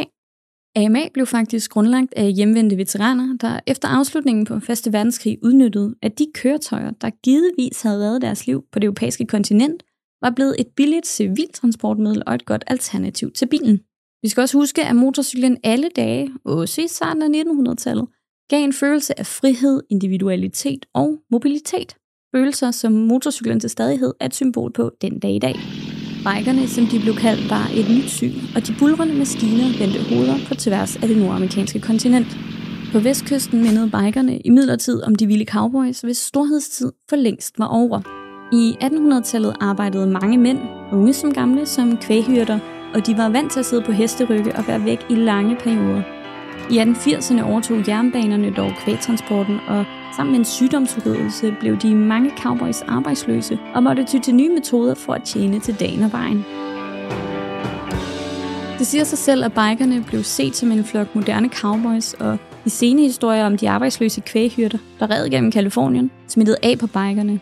AMA 0.77 1.09
blev 1.15 1.27
faktisk 1.27 1.71
grundlagt 1.71 2.15
af 2.17 2.33
hjemvendte 2.33 2.77
veteraner, 2.77 3.37
der 3.41 3.61
efter 3.67 3.89
afslutningen 3.89 4.45
på 4.45 4.55
1. 4.55 4.63
verdenskrig 4.93 5.39
udnyttede, 5.43 5.95
at 6.03 6.19
de 6.19 6.27
køretøjer, 6.35 6.91
der 6.91 7.11
givetvis 7.11 7.83
havde 7.83 7.99
reddet 7.99 8.23
deres 8.23 8.47
liv 8.47 8.65
på 8.73 8.79
det 8.79 8.85
europæiske 8.85 9.27
kontinent, 9.27 9.83
var 10.23 10.31
blevet 10.31 10.57
et 10.59 10.67
billigt 10.77 11.07
civiltransportmiddel 11.07 12.23
og 12.27 12.35
et 12.35 12.45
godt 12.45 12.65
alternativ 12.67 13.31
til 13.31 13.47
bilen. 13.47 13.81
Vi 14.23 14.29
skal 14.29 14.41
også 14.41 14.59
huske, 14.59 14.85
at 14.85 14.97
motorcyklen 14.97 15.57
alle 15.63 15.89
dage, 15.97 16.31
også 16.45 16.81
i 16.83 16.89
starten 16.89 17.23
af 17.23 17.43
1900-tallet, 17.43 18.07
gav 18.51 18.65
en 18.65 18.73
følelse 18.73 19.19
af 19.19 19.27
frihed, 19.27 19.83
individualitet 19.91 20.87
og 20.95 21.19
mobilitet. 21.31 21.97
Følelser, 22.37 22.71
som 22.71 22.93
motorcyklen 22.93 23.61
til 23.61 23.71
stadighed 23.71 24.15
er 24.21 24.27
et 24.27 24.35
symbol 24.35 24.73
på 24.73 24.91
den 25.01 25.19
dag 25.19 25.31
i 25.31 25.39
dag. 25.39 25.55
Bikerne, 26.19 26.69
som 26.69 26.87
de 26.87 27.01
blev 27.01 27.15
kaldt, 27.15 27.51
var 27.51 27.67
et 27.77 27.87
nyt 27.91 28.11
syn, 28.11 28.35
og 28.57 28.67
de 28.67 28.75
bulrende 28.79 29.15
maskiner 29.15 29.79
vendte 29.79 30.01
hoveder 30.09 30.39
på 30.49 30.55
tværs 30.55 30.97
af 30.97 31.09
det 31.09 31.17
nordamerikanske 31.17 31.81
kontinent. 31.81 32.27
På 32.93 32.99
vestkysten 32.99 33.63
mindede 33.63 33.91
bikerne 33.91 34.39
i 34.39 34.51
midlertid 34.51 35.03
om 35.03 35.15
de 35.15 35.27
vilde 35.27 35.45
cowboys, 35.45 36.01
hvis 36.01 36.19
storhedstid 36.19 36.93
for 37.09 37.17
længst 37.17 37.59
var 37.59 37.67
over. 37.67 38.01
I 38.53 38.77
1800-tallet 38.83 39.57
arbejdede 39.61 40.07
mange 40.07 40.39
mænd, 40.39 40.59
unge 40.93 41.13
som 41.13 41.33
gamle, 41.33 41.67
som 41.67 41.97
kvæghyrter, 41.97 42.59
og 42.95 43.07
de 43.07 43.17
var 43.17 43.29
vant 43.29 43.53
til 43.53 43.61
at 43.61 43.67
sidde 43.67 43.83
på 43.83 43.93
hesterygge 43.93 44.57
og 44.57 44.65
være 44.67 44.85
væk 44.85 44.99
i 45.11 45.15
lange 45.15 45.57
perioder. 45.57 46.14
I 46.71 46.79
1880'erne 46.79 47.43
overtog 47.43 47.89
jernbanerne 47.89 48.51
dog 48.51 48.73
kvægtransporten, 48.85 49.61
og 49.69 49.85
Sammen 50.17 50.33
med 50.33 50.39
en 50.39 50.45
sygdomsudrydelse 50.45 51.57
blev 51.61 51.77
de 51.77 51.95
mange 51.95 52.33
cowboys 52.39 52.83
arbejdsløse 52.83 53.59
og 53.75 53.83
måtte 53.83 54.05
ty 54.05 54.19
til 54.19 54.35
nye 54.35 54.49
metoder 54.49 54.95
for 54.95 55.13
at 55.13 55.23
tjene 55.23 55.61
til 55.61 55.81
dagen 55.81 56.03
og 56.03 56.13
vejen. 56.13 56.45
Det 58.79 58.87
siger 58.87 59.05
sig 59.05 59.19
selv, 59.19 59.45
at 59.45 59.53
bikerne 59.53 60.05
blev 60.05 60.23
set 60.23 60.57
som 60.57 60.73
en 60.73 60.85
flok 60.85 61.15
moderne 61.15 61.49
cowboys, 61.49 62.15
og 62.15 62.39
i 62.65 62.69
sene 62.69 63.03
historier 63.03 63.47
om 63.47 63.57
de 63.57 63.71
arbejdsløse 63.71 64.21
kvæghyrter, 64.21 64.79
der 64.99 65.11
red 65.11 65.31
gennem 65.31 65.51
Kalifornien, 65.51 66.11
smittede 66.29 66.57
af 66.63 66.79
på 66.79 66.87
bikerne. 66.87 67.41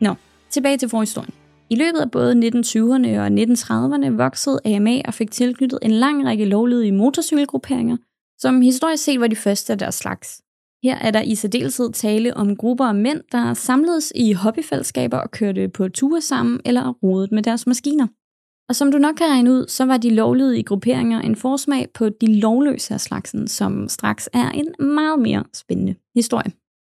Nå, 0.00 0.14
tilbage 0.50 0.78
til 0.78 0.88
forhistorien. 0.88 1.41
I 1.72 1.74
løbet 1.74 1.98
af 1.98 2.10
både 2.10 2.32
1920'erne 2.32 3.10
og 3.20 3.26
1930'erne 3.26 4.16
voksede 4.16 4.60
AMA 4.64 5.02
og 5.04 5.14
fik 5.14 5.30
tilknyttet 5.30 5.78
en 5.82 5.90
lang 5.90 6.26
række 6.26 6.44
lovlydige 6.44 6.92
motorcykelgrupperinger, 6.92 7.96
som 8.38 8.60
historisk 8.60 9.04
set 9.04 9.20
var 9.20 9.26
de 9.26 9.36
første 9.36 9.72
af 9.72 9.78
deres 9.78 9.94
slags. 9.94 10.42
Her 10.82 10.96
er 10.98 11.10
der 11.10 11.20
i 11.20 11.34
særdeleshed 11.34 11.92
tale 11.92 12.36
om 12.36 12.56
grupper 12.56 12.84
af 12.84 12.94
mænd, 12.94 13.20
der 13.32 13.54
samledes 13.54 14.12
i 14.14 14.32
hobbyfællesskaber 14.32 15.18
og 15.18 15.30
kørte 15.30 15.68
på 15.68 15.88
ture 15.88 16.20
sammen 16.20 16.60
eller 16.64 16.92
rodet 17.02 17.32
med 17.32 17.42
deres 17.42 17.66
maskiner. 17.66 18.06
Og 18.68 18.76
som 18.76 18.92
du 18.92 18.98
nok 18.98 19.14
kan 19.14 19.26
regne 19.26 19.50
ud, 19.50 19.68
så 19.68 19.84
var 19.84 19.96
de 19.96 20.10
lovlydige 20.10 20.62
grupperinger 20.62 21.20
en 21.20 21.36
forsmag 21.36 21.88
på 21.94 22.08
de 22.08 22.40
lovløse 22.40 22.94
af 22.94 23.00
slagsen, 23.00 23.48
som 23.48 23.88
straks 23.88 24.28
er 24.32 24.50
en 24.50 24.74
meget 24.94 25.20
mere 25.20 25.44
spændende 25.54 25.94
historie. 26.14 26.52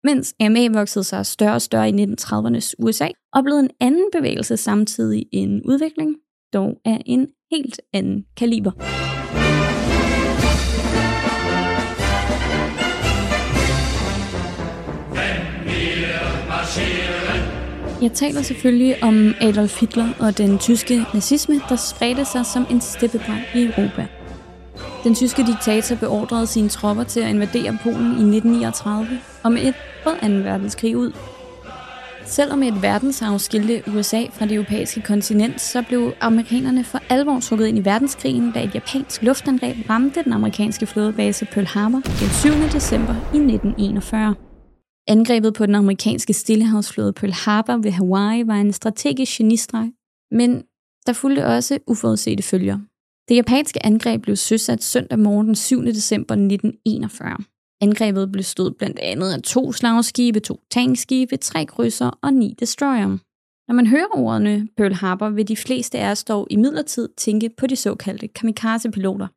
Mens 0.06 0.36
MA 0.40 0.70
voksede 0.74 1.04
sig 1.04 1.26
større 1.26 1.54
og 1.54 1.62
større 1.62 1.90
i 1.90 1.92
1930'ernes 1.92 2.74
USA, 2.80 3.08
oplevede 3.34 3.64
en 3.64 3.70
anden 3.80 4.10
bevægelse 4.12 4.58
samtidig 4.58 5.26
en 5.32 5.62
udvikling, 5.66 6.16
dog 6.54 6.78
af 6.86 7.02
en 7.06 7.28
helt 7.52 7.82
anden 7.94 8.26
kaliber. 8.38 8.72
Jeg 18.02 18.12
taler 18.12 18.42
selvfølgelig 18.42 19.04
om 19.04 19.34
Adolf 19.42 19.80
Hitler 19.80 20.10
og 20.20 20.38
den 20.38 20.60
tyske 20.60 21.02
nazisme, 21.14 21.56
der 21.70 21.76
spredte 21.76 22.26
sig 22.26 22.46
som 22.46 22.66
en 22.72 22.82
steppebrand 22.82 23.42
i 23.56 23.64
Europa. 23.64 24.08
Den 25.06 25.16
tyske 25.16 25.46
diktator 25.46 25.96
beordrede 25.96 26.48
sine 26.48 26.70
tropper 26.70 27.04
til 27.04 27.20
at 27.20 27.30
invadere 27.30 27.78
Polen 27.84 28.12
i 28.12 28.38
1939, 28.38 29.08
og 29.44 29.52
med 29.52 29.62
et 29.62 29.76
brød 30.04 30.44
2. 30.44 30.50
verdenskrig 30.50 30.98
ud. 30.98 31.12
Selvom 32.26 32.64
et 32.64 32.82
verdensarv 32.82 33.40
skilte 33.40 33.84
USA 33.88 34.24
fra 34.34 34.46
det 34.46 34.54
europæiske 34.56 35.02
kontinent, 35.02 35.62
så 35.62 35.84
blev 35.88 36.14
amerikanerne 36.22 36.84
for 36.84 37.00
alvor 37.10 37.40
trukket 37.40 37.68
ind 37.68 37.78
i 37.78 37.86
verdenskrigen, 37.86 38.52
da 38.52 38.64
et 38.64 38.76
japansk 38.76 39.22
luftangreb 39.22 39.90
ramte 39.90 40.24
den 40.24 40.34
amerikanske 40.34 40.86
flådebase 40.86 41.46
Pearl 41.46 41.68
Harbor 41.68 42.00
den 42.00 42.30
7. 42.30 42.50
december 42.74 43.14
i 43.14 43.38
1941. 43.38 44.36
Angrebet 45.08 45.54
på 45.54 45.66
den 45.66 45.76
amerikanske 45.76 46.34
stillehavsflåde 46.34 47.14
Pearl 47.14 47.34
Harbor 47.34 47.78
ved 47.78 47.92
Hawaii 47.92 48.48
var 48.48 48.56
en 48.56 48.74
strategisk 48.74 49.38
genistreg, 49.38 49.92
men 50.32 50.64
der 51.08 51.14
fulgte 51.14 51.46
også 51.46 51.80
uforudsete 51.88 52.44
følger. 52.44 52.80
Det 53.30 53.36
japanske 53.36 53.86
angreb 53.86 54.22
blev 54.22 54.36
søsat 54.36 54.84
søndag 54.84 55.20
morgen 55.20 55.48
den 55.48 55.56
7. 55.56 55.86
december 55.86 56.34
1941. 56.34 57.38
Angrebet 57.82 58.32
blev 58.32 58.44
stået 58.44 58.78
blandt 58.78 59.00
andet 59.00 59.34
af 59.34 59.42
to 59.42 59.72
slagskibe, 59.72 60.40
to 60.40 60.60
tankskibe, 60.72 61.38
tre 61.38 61.66
krydser 61.66 62.20
og 62.22 62.34
ni 62.34 62.56
destroyer. 62.60 63.18
Når 63.68 63.74
man 63.74 63.88
hører 63.88 64.08
ordene 64.14 64.68
Pearl 64.78 64.94
Harbor, 64.94 65.30
vil 65.30 65.48
de 65.48 65.56
fleste 65.56 66.00
af 66.00 66.12
os 66.12 66.24
dog 66.24 66.48
i 66.50 66.56
midlertid 66.56 67.10
tænke 67.18 67.50
på 67.58 67.68
de 67.68 67.76
såkaldte 67.76 68.28
kamikaze-piloter. 68.28 69.28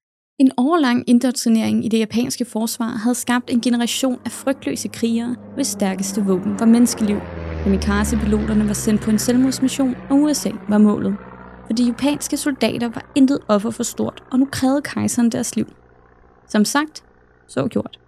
En 0.41 0.53
overlang 0.57 1.05
indoktrinering 1.07 1.85
i 1.85 1.89
det 1.89 1.99
japanske 1.99 2.45
forsvar 2.45 2.89
havde 3.03 3.15
skabt 3.15 3.51
en 3.51 3.61
generation 3.61 4.21
af 4.25 4.31
frygtløse 4.31 4.89
krigere, 4.89 5.37
hvis 5.55 5.67
stærkeste 5.67 6.25
våben 6.25 6.61
var 6.61 6.67
menneskeliv. 6.67 7.21
Kamikaze-piloterne 7.65 8.67
var 8.69 8.75
sendt 8.75 9.01
på 9.01 9.11
en 9.11 9.19
selvmordsmission, 9.19 9.95
og 10.11 10.17
USA 10.17 10.51
var 10.69 10.79
målet. 10.79 11.17
For 11.69 11.75
de 11.75 11.85
japanske 11.85 12.37
soldater 12.37 12.89
var 12.89 13.13
intet 13.15 13.39
offer 13.49 13.71
for 13.71 13.83
stort, 13.83 14.23
og 14.31 14.39
nu 14.39 14.49
krævede 14.53 14.83
kejseren 14.83 15.31
deres 15.31 15.57
liv. 15.57 15.67
Som 16.49 16.65
sagt, 16.65 17.05
så 17.49 17.67
gjort. 17.67 17.99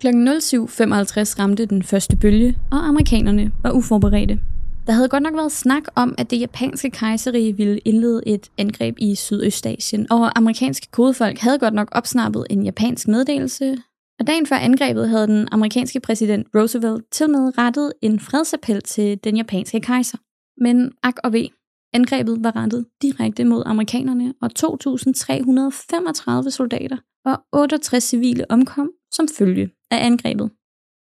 Kl. 0.00 0.06
07.55 0.06 1.38
ramte 1.38 1.66
den 1.66 1.82
første 1.82 2.16
bølge, 2.16 2.58
og 2.70 2.88
amerikanerne 2.88 3.52
var 3.62 3.70
uforberedte. 3.70 4.40
Der 4.86 4.92
havde 4.92 5.08
godt 5.08 5.22
nok 5.22 5.34
været 5.34 5.52
snak 5.52 5.82
om, 5.94 6.14
at 6.18 6.30
det 6.30 6.40
japanske 6.40 6.90
kejserige 6.90 7.56
ville 7.56 7.78
indlede 7.78 8.22
et 8.26 8.50
angreb 8.58 8.94
i 8.98 9.14
Sydøstasien, 9.14 10.12
og 10.12 10.38
amerikanske 10.38 10.86
kodefolk 10.90 11.38
havde 11.38 11.58
godt 11.58 11.74
nok 11.74 11.88
opsnappet 11.92 12.46
en 12.50 12.62
japansk 12.62 13.08
meddelelse, 13.08 13.76
og 14.20 14.26
dagen 14.26 14.46
før 14.46 14.56
angrebet 14.56 15.08
havde 15.08 15.26
den 15.26 15.48
amerikanske 15.52 16.00
præsident 16.00 16.46
Roosevelt 16.54 17.04
til 17.10 17.30
med 17.30 17.58
rettet 17.58 17.92
en 18.02 18.20
fredsappel 18.20 18.82
til 18.82 19.18
den 19.24 19.36
japanske 19.36 19.80
kejser. 19.80 20.18
Men 20.64 20.92
ak 21.02 21.14
og 21.24 21.32
ved, 21.32 21.48
angrebet 21.92 22.44
var 22.44 22.56
rettet 22.56 22.86
direkte 23.02 23.44
mod 23.44 23.62
amerikanerne, 23.66 24.34
og 24.42 24.50
2.335 24.58 26.50
soldater 26.50 26.96
og 27.24 27.40
68 27.52 28.04
civile 28.04 28.50
omkom 28.50 28.90
som 29.12 29.28
følge 29.38 29.70
af 29.90 30.06
angrebet. 30.06 30.50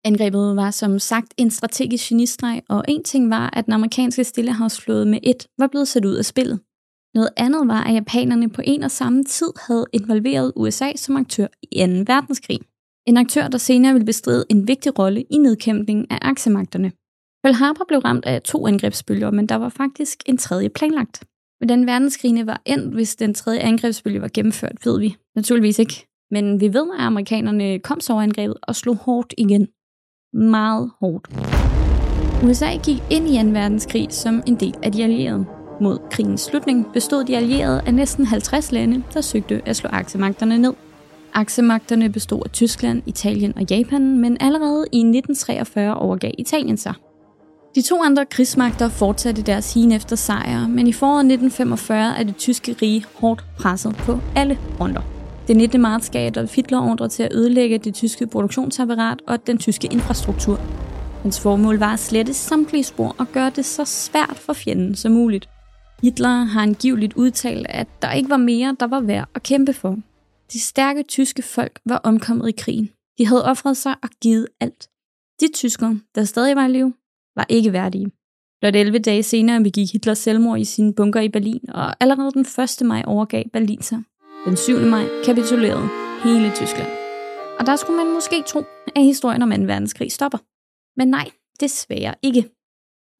Angrebet 0.04 0.56
var 0.56 0.70
som 0.70 0.98
sagt 0.98 1.34
en 1.36 1.50
strategisk 1.50 2.08
genistreg, 2.08 2.62
og 2.68 2.84
en 2.88 3.04
ting 3.04 3.30
var, 3.30 3.50
at 3.52 3.64
den 3.64 3.72
amerikanske 3.72 4.24
stillehavsflåde 4.24 5.06
med 5.06 5.18
et 5.22 5.46
var 5.58 5.66
blevet 5.66 5.88
sat 5.88 6.04
ud 6.04 6.14
af 6.14 6.24
spillet. 6.24 6.60
Noget 7.14 7.30
andet 7.36 7.68
var, 7.68 7.84
at 7.84 7.94
japanerne 7.94 8.50
på 8.50 8.62
en 8.64 8.82
og 8.82 8.90
samme 8.90 9.24
tid 9.24 9.52
havde 9.66 9.86
involveret 9.92 10.52
USA 10.56 10.92
som 10.96 11.16
aktør 11.16 11.46
i 11.62 11.86
2. 11.86 11.92
verdenskrig. 12.12 12.60
En 13.06 13.16
aktør, 13.16 13.48
der 13.48 13.58
senere 13.58 13.92
ville 13.92 14.06
bestride 14.06 14.44
en 14.50 14.68
vigtig 14.68 14.98
rolle 14.98 15.22
i 15.22 15.38
nedkæmpningen 15.38 16.06
af 16.10 16.18
aksemagterne. 16.22 16.92
Pearl 17.44 17.54
Harbor 17.54 17.84
blev 17.88 18.00
ramt 18.00 18.26
af 18.26 18.42
to 18.42 18.66
angrebsbølger, 18.66 19.30
men 19.30 19.46
der 19.46 19.54
var 19.54 19.68
faktisk 19.68 20.18
en 20.26 20.36
tredje 20.36 20.68
planlagt. 20.68 21.24
Hvordan 21.58 21.86
verdenskrigene 21.86 22.46
var 22.46 22.62
endt, 22.64 22.94
hvis 22.94 23.16
den 23.16 23.34
tredje 23.34 23.60
angrebsbølge 23.60 24.20
var 24.20 24.30
gennemført, 24.34 24.76
ved 24.84 25.00
vi 25.00 25.16
naturligvis 25.36 25.78
ikke. 25.78 26.06
Men 26.30 26.60
vi 26.60 26.74
ved, 26.74 26.86
at 26.98 27.04
amerikanerne 27.04 27.78
kom 27.78 28.00
så 28.00 28.18
angrebet 28.18 28.56
og 28.62 28.76
slog 28.76 28.96
hårdt 28.96 29.34
igen 29.38 29.68
meget 30.32 30.90
hårdt. 31.00 31.28
USA 32.44 32.76
gik 32.84 32.96
ind 33.10 33.28
i 33.28 33.42
2. 33.42 33.48
verdenskrig 33.48 34.06
som 34.10 34.42
en 34.46 34.54
del 34.54 34.74
af 34.82 34.92
de 34.92 35.04
allierede. 35.04 35.46
Mod 35.80 35.98
krigens 36.10 36.40
slutning 36.40 36.86
bestod 36.92 37.24
de 37.24 37.36
allierede 37.36 37.82
af 37.86 37.94
næsten 37.94 38.26
50 38.26 38.72
lande, 38.72 39.02
der 39.14 39.20
søgte 39.20 39.62
at 39.66 39.76
slå 39.76 39.90
aksemagterne 39.92 40.58
ned. 40.58 40.74
Aksemagterne 41.34 42.12
bestod 42.12 42.42
af 42.44 42.50
Tyskland, 42.50 43.02
Italien 43.06 43.56
og 43.56 43.62
Japan, 43.70 44.20
men 44.20 44.36
allerede 44.40 44.86
i 44.92 44.98
1943 44.98 45.94
overgav 45.94 46.32
Italien 46.38 46.76
sig. 46.76 46.94
De 47.74 47.82
to 47.82 48.02
andre 48.02 48.26
krigsmagter 48.26 48.88
fortsatte 48.88 49.42
deres 49.42 49.74
hin 49.74 49.92
efter 49.92 50.16
sejre, 50.16 50.68
men 50.68 50.86
i 50.86 50.92
foråret 50.92 51.20
1945 51.20 52.18
er 52.18 52.22
det 52.22 52.36
tyske 52.36 52.76
rige 52.82 53.04
hårdt 53.14 53.44
presset 53.58 53.96
på 53.96 54.18
alle 54.36 54.58
fronter. 54.76 55.02
Den 55.48 55.56
19. 55.56 55.80
marts 55.80 56.10
gav 56.10 56.26
Adolf 56.26 56.56
Hitler 56.56 56.90
ordre 56.90 57.08
til 57.08 57.22
at 57.22 57.32
ødelægge 57.32 57.78
det 57.78 57.94
tyske 57.94 58.26
produktionsapparat 58.26 59.22
og 59.26 59.46
den 59.46 59.58
tyske 59.58 59.88
infrastruktur. 59.92 60.60
Hans 61.22 61.40
formål 61.40 61.78
var 61.78 61.92
at 61.92 61.98
slette 61.98 62.34
samtlige 62.34 62.84
spor 62.84 63.16
og 63.18 63.26
gøre 63.32 63.50
det 63.56 63.64
så 63.64 63.84
svært 63.84 64.36
for 64.36 64.52
fjenden 64.52 64.94
som 64.94 65.12
muligt. 65.12 65.48
Hitler 66.02 66.44
har 66.44 66.62
angiveligt 66.62 67.14
udtalt, 67.14 67.66
at 67.68 67.86
der 68.02 68.12
ikke 68.12 68.30
var 68.30 68.36
mere, 68.36 68.76
der 68.80 68.86
var 68.86 69.00
værd 69.00 69.28
at 69.34 69.42
kæmpe 69.42 69.72
for. 69.72 69.96
De 70.52 70.60
stærke 70.60 71.02
tyske 71.02 71.42
folk 71.42 71.80
var 71.86 71.96
omkommet 71.96 72.48
i 72.48 72.54
krigen. 72.58 72.90
De 73.18 73.26
havde 73.26 73.44
offret 73.44 73.76
sig 73.76 73.94
og 74.02 74.08
givet 74.22 74.46
alt. 74.60 74.88
De 75.40 75.48
tyskere, 75.54 76.00
der 76.14 76.24
stadig 76.24 76.56
var 76.56 76.66
i 76.66 76.70
live, 76.70 76.92
var 77.36 77.46
ikke 77.48 77.72
værdige. 77.72 78.10
Blot 78.60 78.76
11 78.76 78.98
dage 78.98 79.22
senere 79.22 79.62
begik 79.62 79.92
Hitler 79.92 80.14
selvmord 80.14 80.58
i 80.60 80.64
sin 80.64 80.94
bunker 80.94 81.20
i 81.20 81.28
Berlin, 81.28 81.70
og 81.70 82.02
allerede 82.02 82.32
den 82.32 82.46
1. 82.80 82.86
maj 82.86 83.02
overgav 83.06 83.44
Berlin 83.52 83.82
sig. 83.82 83.98
Den 84.46 84.56
7. 84.56 84.78
maj 84.80 85.04
kapitulerede 85.24 85.88
hele 86.24 86.52
Tyskland. 86.54 86.88
Og 87.58 87.66
der 87.66 87.76
skulle 87.76 87.96
man 87.96 88.14
måske 88.14 88.42
tro, 88.46 88.60
at 88.96 89.04
historien 89.04 89.42
om 89.42 89.50
2. 89.50 89.56
verdenskrig 89.56 90.12
stopper. 90.12 90.38
Men 90.96 91.08
nej, 91.08 91.30
desværre 91.60 92.14
ikke. 92.22 92.44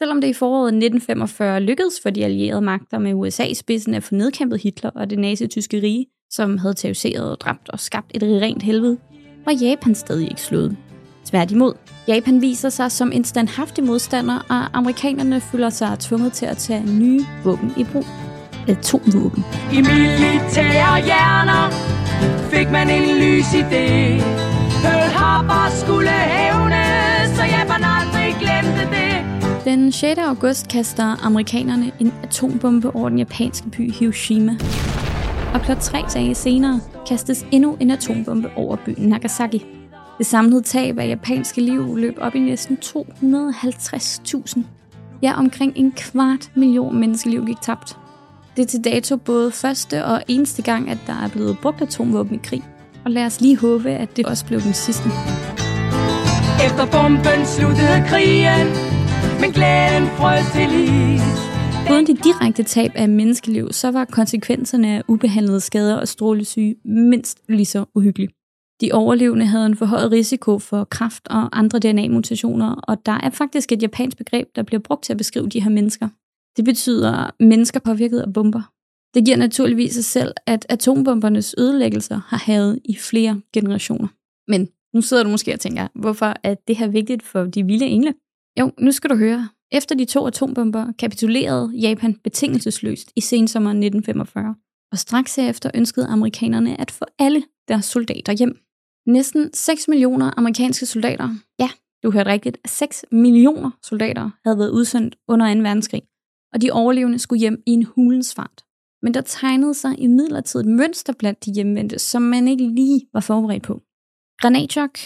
Selvom 0.03 0.21
det 0.21 0.29
i 0.29 0.33
foråret 0.33 0.69
1945 0.69 1.61
lykkedes 1.61 2.01
for 2.03 2.11
de 2.11 2.25
allierede 2.25 2.63
magter 2.63 2.99
med 2.99 3.15
USA 3.15 3.45
i 3.45 3.55
spidsen 3.55 3.95
at 3.95 4.03
få 4.03 4.15
nedkæmpet 4.15 4.63
Hitler 4.63 4.91
og 4.91 5.11
det 5.11 5.19
nazi-tyske 5.19 5.83
rige, 5.83 6.07
som 6.31 6.59
havde 6.59 6.75
terroriseret 6.75 7.31
og 7.31 7.41
dræbt 7.41 7.69
og 7.69 7.81
skabt 7.81 8.11
et 8.15 8.23
rent 8.23 8.63
helvede, 8.63 8.99
var 9.45 9.53
Japan 9.53 9.95
stadig 9.95 10.29
ikke 10.31 10.43
slået. 10.43 10.77
Tværtimod, 11.35 11.75
Japan 12.09 12.41
viser 12.41 12.69
sig 12.69 12.93
som 12.93 13.13
en 13.13 13.25
standhaftig 13.25 13.85
modstander, 13.85 14.39
og 14.49 14.79
amerikanerne 14.79 15.41
føler 15.41 15.71
sig 15.71 15.97
tvunget 16.01 16.33
til 16.33 16.47
at 16.47 16.57
tage 16.57 16.87
nye 16.87 17.27
våben 17.45 17.73
i 17.77 17.85
brug 17.85 18.05
atomvåben. 18.69 19.45
I 19.73 19.77
militære 19.77 21.03
hjerner 21.05 21.71
fik 22.51 22.71
man 22.71 22.91
en 22.91 23.19
lys 23.19 23.45
idé. 23.45 23.87
Pearl 24.83 25.11
Harbor 25.11 25.77
skulle 25.77 26.11
hævne, 26.11 26.85
så 27.37 27.43
Japan 27.43 27.85
aldrig 27.85 28.37
glemte 28.41 28.85
det. 28.97 29.65
Den 29.65 29.93
6. 29.93 30.19
august 30.19 30.69
kaster 30.69 31.27
amerikanerne 31.27 31.93
en 32.01 32.13
atombombe 32.23 32.97
over 32.97 33.09
den 33.09 33.19
japanske 33.19 33.71
by 33.71 33.93
Hiroshima. 33.93 34.57
Og 35.55 35.61
blot 35.65 35.79
tre 35.79 36.03
dage 36.15 36.35
senere 36.35 36.81
kastes 37.09 37.47
endnu 37.51 37.77
en 37.81 37.91
atombombe 37.91 38.51
over 38.57 38.77
byen 38.87 39.09
Nagasaki. 39.09 39.84
Det 40.19 40.27
samlede 40.27 40.63
tab 40.63 40.99
af 40.99 41.09
japanske 41.09 41.61
liv 41.61 41.97
løb 41.97 42.15
op 42.21 42.35
i 42.35 42.39
næsten 42.39 42.79
250.000. 42.85 44.61
Ja, 45.23 45.39
omkring 45.39 45.73
en 45.77 45.93
kvart 45.93 46.51
million 46.55 47.01
menneskeliv 47.01 47.47
gik 47.47 47.61
tabt. 47.63 47.99
Det 48.57 48.63
er 48.63 48.67
til 48.67 48.85
dato 48.85 49.17
både 49.17 49.51
første 49.51 50.05
og 50.05 50.23
eneste 50.29 50.63
gang, 50.63 50.91
at 50.91 50.99
der 51.07 51.13
er 51.13 51.29
blevet 51.29 51.59
brugt 51.63 51.83
atomvåben 51.83 52.35
i 52.35 52.41
krig. 52.45 52.63
Og 53.05 53.11
lad 53.11 53.27
os 53.27 53.41
lige 53.41 53.57
håbe, 53.57 53.91
at 53.91 54.17
det 54.17 54.27
også 54.27 54.47
blev 54.47 54.61
den 54.61 54.75
sidste. 54.75 55.09
Efter 56.67 56.87
bomben 56.93 57.47
sluttede 57.47 58.05
krigen, 58.09 58.67
men 59.41 59.51
glæden 59.53 60.07
frøs 60.07 60.45
til 60.53 60.71
is. 60.85 61.23
Uden 61.91 62.07
de 62.07 62.17
direkte 62.17 62.63
tab 62.63 62.91
af 62.95 63.09
menneskeliv, 63.09 63.73
så 63.73 63.91
var 63.91 64.05
konsekvenserne 64.05 64.89
af 64.89 65.03
ubehandlede 65.09 65.61
skader 65.61 65.97
og 65.97 66.09
strålesyge 66.09 66.77
mindst 66.85 67.39
lige 67.49 67.67
så 67.67 67.85
uhyggelige. 67.95 68.44
De 68.81 68.93
overlevende 68.93 69.47
havde 69.47 69.67
en 69.67 69.77
forhøjet 69.77 70.13
risiko 70.13 70.59
for 70.59 70.85
kræft 70.85 71.29
og 71.29 71.59
andre 71.59 71.79
DNA-mutationer, 71.79 72.75
og 72.75 73.07
der 73.07 73.13
er 73.13 73.31
faktisk 73.31 73.73
et 73.73 73.83
japansk 73.83 74.17
begreb, 74.17 74.49
der 74.57 74.63
bliver 74.63 74.81
brugt 74.81 75.05
til 75.05 75.13
at 75.13 75.17
beskrive 75.17 75.49
de 75.49 75.63
her 75.63 75.71
mennesker. 75.71 76.09
Det 76.57 76.65
betyder 76.65 77.31
mennesker 77.41 77.81
påvirket 77.81 78.21
af 78.21 78.33
bomber. 78.33 78.63
Det 79.15 79.25
giver 79.25 79.37
naturligvis 79.37 79.93
sig 79.95 80.05
selv, 80.05 80.35
at 80.47 80.67
atombombernes 80.69 81.55
ødelæggelser 81.59 82.21
har 82.27 82.37
havet 82.37 82.79
i 82.85 82.97
flere 82.97 83.41
generationer. 83.53 84.09
Men 84.49 84.69
nu 84.95 85.01
sidder 85.01 85.23
du 85.23 85.31
måske 85.31 85.53
og 85.53 85.61
tænker, 85.61 85.89
hvorfor 85.95 86.35
er 86.43 86.55
det 86.69 86.77
her 86.77 86.89
vigtigt 86.89 87.23
for 87.23 87.45
de 87.45 87.65
vilde 87.65 87.87
engle? 87.87 88.15
Jo, 88.61 88.71
nu 88.79 88.93
skal 88.93 89.11
du 89.11 89.17
høre. 89.17 89.49
Efter 89.73 89.95
de 89.95 90.05
to 90.05 90.27
atombomber 90.27 90.93
kapitulerede 90.99 91.73
Japan 91.75 92.15
betingelsesløst 92.15 93.13
i 93.17 93.21
sensommeren 93.21 93.77
1945, 93.77 94.55
og 94.93 94.99
straks 94.99 95.37
herefter 95.37 95.71
ønskede 95.75 96.07
amerikanerne 96.07 96.81
at 96.81 96.91
få 96.91 97.05
alle 97.19 97.43
deres 97.69 97.85
soldater 97.85 98.33
hjem. 98.33 98.64
Næsten 99.07 99.55
6 99.55 99.89
millioner 99.89 100.39
amerikanske 100.39 100.87
soldater, 100.87 101.29
ja, 101.59 101.71
du 102.03 102.11
hørte 102.11 102.31
rigtigt, 102.31 102.59
6 102.67 103.05
millioner 103.13 103.71
soldater 103.83 104.31
havde 104.45 104.59
været 104.59 104.71
udsendt 104.71 105.17
under 105.29 105.55
2. 105.55 105.61
verdenskrig, 105.61 106.03
og 106.53 106.63
de 106.63 106.71
overlevende 106.71 107.19
skulle 107.19 107.41
hjem 107.41 107.63
i 107.67 107.71
en 107.71 107.85
hulens 107.85 108.35
fart. 108.35 108.65
Men 109.03 109.15
der 109.15 109.21
tegnede 109.21 109.75
sig 109.75 109.99
i 109.99 110.07
midlertid 110.07 110.61
et 110.61 110.67
mønster 110.67 111.13
blandt 111.19 111.45
de 111.45 111.53
hjemvendte, 111.53 111.99
som 111.99 112.23
man 112.23 112.49
ikke 112.49 112.69
lige 112.69 113.09
var 113.13 113.21
forberedt 113.21 113.63
på. 113.63 113.83
Granatchok, 114.41 114.99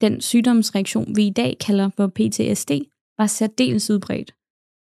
den 0.00 0.20
sygdomsreaktion 0.20 1.16
vi 1.16 1.26
i 1.26 1.30
dag 1.30 1.56
kalder 1.66 1.90
for 1.96 2.06
PTSD, 2.06 2.70
var 3.18 3.26
særdeles 3.26 3.90
udbredt. 3.90 4.34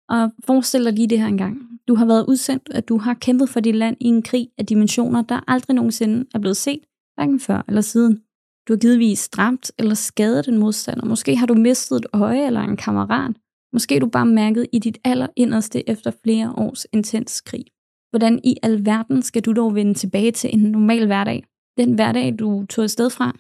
Og 0.09 0.31
forestil 0.47 0.85
dig 0.85 0.93
lige 0.93 1.09
det 1.09 1.19
her 1.19 1.27
engang. 1.27 1.69
Du 1.89 1.95
har 1.95 2.07
været 2.07 2.27
udsendt, 2.29 2.69
at 2.71 2.89
du 2.89 2.99
har 2.99 3.15
kæmpet 3.15 3.49
for 3.49 3.61
dit 3.61 3.77
land 3.77 3.97
i 4.01 4.07
en 4.07 4.23
krig 4.23 4.49
af 4.59 4.67
dimensioner, 4.67 5.23
der 5.23 5.41
aldrig 5.49 5.75
nogensinde 5.75 6.27
er 6.35 6.39
blevet 6.39 6.57
set, 6.57 6.81
hverken 7.15 7.41
før 7.41 7.65
eller 7.69 7.81
siden. 7.81 8.23
Du 8.69 8.73
har 8.73 8.79
givetvis 8.79 9.19
stramt 9.19 9.73
eller 9.79 9.95
skadet 9.95 10.49
en 10.49 10.59
modstander. 10.59 11.05
Måske 11.05 11.37
har 11.37 11.47
du 11.47 11.55
mistet 11.55 11.97
et 11.97 12.07
øje 12.13 12.47
eller 12.47 12.61
en 12.61 12.77
kammerat. 12.77 13.37
Måske 13.73 14.01
du 14.01 14.09
bare 14.09 14.27
mærket 14.27 14.67
i 14.73 14.79
dit 14.79 14.99
allerinderste 15.05 15.91
efter 15.91 16.11
flere 16.25 16.53
års 16.57 16.87
intens 16.93 17.41
krig. 17.41 17.65
Hvordan 18.11 18.41
i 18.45 18.57
alverden 18.63 19.23
skal 19.23 19.43
du 19.43 19.53
dog 19.53 19.75
vende 19.75 19.95
tilbage 19.95 20.33
til 20.33 20.51
en 20.55 20.61
normal 20.61 21.07
hverdag? 21.07 21.45
Den 21.77 21.95
hverdag, 21.95 22.37
du 22.39 22.67
tog 22.67 22.83
afsted 22.83 23.11
fra? 23.11 23.39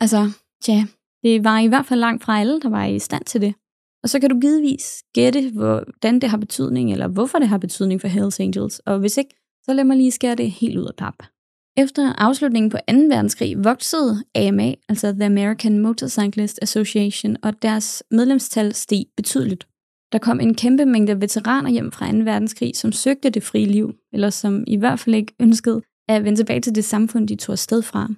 Altså, 0.00 0.30
ja, 0.68 0.86
det 1.22 1.44
var 1.44 1.58
i 1.58 1.66
hvert 1.66 1.86
fald 1.86 2.00
langt 2.00 2.24
fra 2.24 2.40
alle, 2.40 2.60
der 2.60 2.68
var 2.68 2.84
i 2.84 2.98
stand 2.98 3.24
til 3.24 3.40
det. 3.40 3.54
Og 4.02 4.08
så 4.08 4.20
kan 4.20 4.30
du 4.30 4.40
givetvis 4.40 5.02
gætte, 5.14 5.50
hvordan 5.50 6.20
det 6.20 6.28
har 6.28 6.36
betydning, 6.38 6.92
eller 6.92 7.08
hvorfor 7.08 7.38
det 7.38 7.48
har 7.48 7.58
betydning 7.58 8.00
for 8.00 8.08
Hells 8.08 8.40
Angels. 8.40 8.78
Og 8.78 8.98
hvis 8.98 9.16
ikke, 9.16 9.34
så 9.64 9.72
lad 9.72 9.84
mig 9.84 9.96
lige 9.96 10.10
skære 10.10 10.34
det 10.34 10.50
helt 10.50 10.78
ud 10.78 10.84
af 10.84 10.94
pap. 10.98 11.22
Efter 11.78 12.12
afslutningen 12.18 12.70
på 12.70 12.76
2. 12.76 12.94
verdenskrig 12.94 13.64
voksede 13.64 14.24
AMA, 14.34 14.74
altså 14.88 15.12
The 15.12 15.24
American 15.24 15.78
Motorcyclist 15.78 16.58
Association, 16.62 17.36
og 17.42 17.62
deres 17.62 18.02
medlemstal 18.10 18.74
steg 18.74 19.04
betydeligt. 19.16 19.66
Der 20.12 20.18
kom 20.18 20.40
en 20.40 20.54
kæmpe 20.54 20.86
mængde 20.86 21.20
veteraner 21.20 21.70
hjem 21.70 21.92
fra 21.92 22.12
2. 22.12 22.18
verdenskrig, 22.18 22.76
som 22.76 22.92
søgte 22.92 23.30
det 23.30 23.42
frie 23.42 23.66
liv, 23.66 23.92
eller 24.12 24.30
som 24.30 24.64
i 24.66 24.76
hvert 24.76 25.00
fald 25.00 25.14
ikke 25.14 25.34
ønskede 25.40 25.82
at 26.08 26.24
vende 26.24 26.38
tilbage 26.38 26.60
til 26.60 26.74
det 26.74 26.84
samfund, 26.84 27.28
de 27.28 27.36
tog 27.36 27.52
afsted 27.52 27.82
fra. 27.82 28.08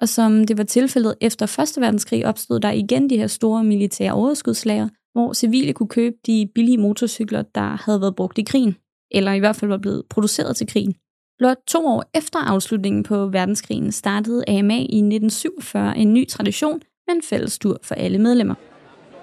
Og 0.00 0.08
som 0.08 0.44
det 0.44 0.58
var 0.58 0.64
tilfældet 0.64 1.14
efter 1.20 1.60
1. 1.76 1.82
verdenskrig, 1.82 2.26
opstod 2.26 2.60
der 2.60 2.70
igen 2.70 3.10
de 3.10 3.16
her 3.16 3.26
store 3.26 3.64
militære 3.64 4.12
overskudslager, 4.12 4.88
hvor 5.12 5.32
civile 5.32 5.72
kunne 5.72 5.88
købe 5.88 6.16
de 6.26 6.48
billige 6.54 6.78
motorcykler, 6.78 7.42
der 7.42 7.84
havde 7.84 8.00
været 8.00 8.16
brugt 8.16 8.38
i 8.38 8.42
krigen, 8.42 8.76
eller 9.10 9.32
i 9.32 9.38
hvert 9.38 9.56
fald 9.56 9.68
var 9.68 9.78
blevet 9.78 10.02
produceret 10.10 10.56
til 10.56 10.66
krigen. 10.66 10.94
Blot 11.38 11.56
to 11.66 11.86
år 11.86 12.04
efter 12.14 12.38
afslutningen 12.38 13.02
på 13.02 13.26
verdenskrigen 13.26 13.92
startede 13.92 14.44
AMA 14.48 14.74
i 14.74 14.82
1947 14.82 15.96
en 15.96 16.14
ny 16.14 16.28
tradition 16.28 16.80
med 17.06 17.14
en 17.14 17.22
fælles 17.22 17.58
tur 17.58 17.78
for 17.82 17.94
alle 17.94 18.18
medlemmer. 18.18 18.54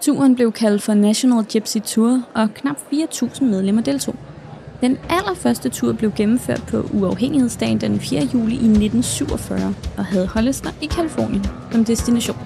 Turen 0.02 0.36
blev 0.36 0.52
kaldt 0.52 0.82
for 0.82 0.94
National 0.94 1.44
Gypsy 1.44 1.78
Tour, 1.78 2.22
og 2.34 2.54
knap 2.54 2.78
4.000 2.94 3.44
medlemmer 3.44 3.82
deltog. 3.82 4.16
Den 4.82 4.98
allerførste 5.10 5.70
tur 5.70 5.94
blev 5.94 6.12
gennemført 6.12 6.64
på 6.68 6.90
uafhængighedsdagen 6.94 7.82
den 7.82 8.00
4. 8.00 8.22
juli 8.34 8.54
i 8.54 8.70
1947 8.70 9.76
og 9.98 10.06
havde 10.06 10.28
Hollister 10.28 10.70
i 10.82 10.86
Kalifornien 10.86 11.46
som 11.72 11.86
destination. 11.86 12.38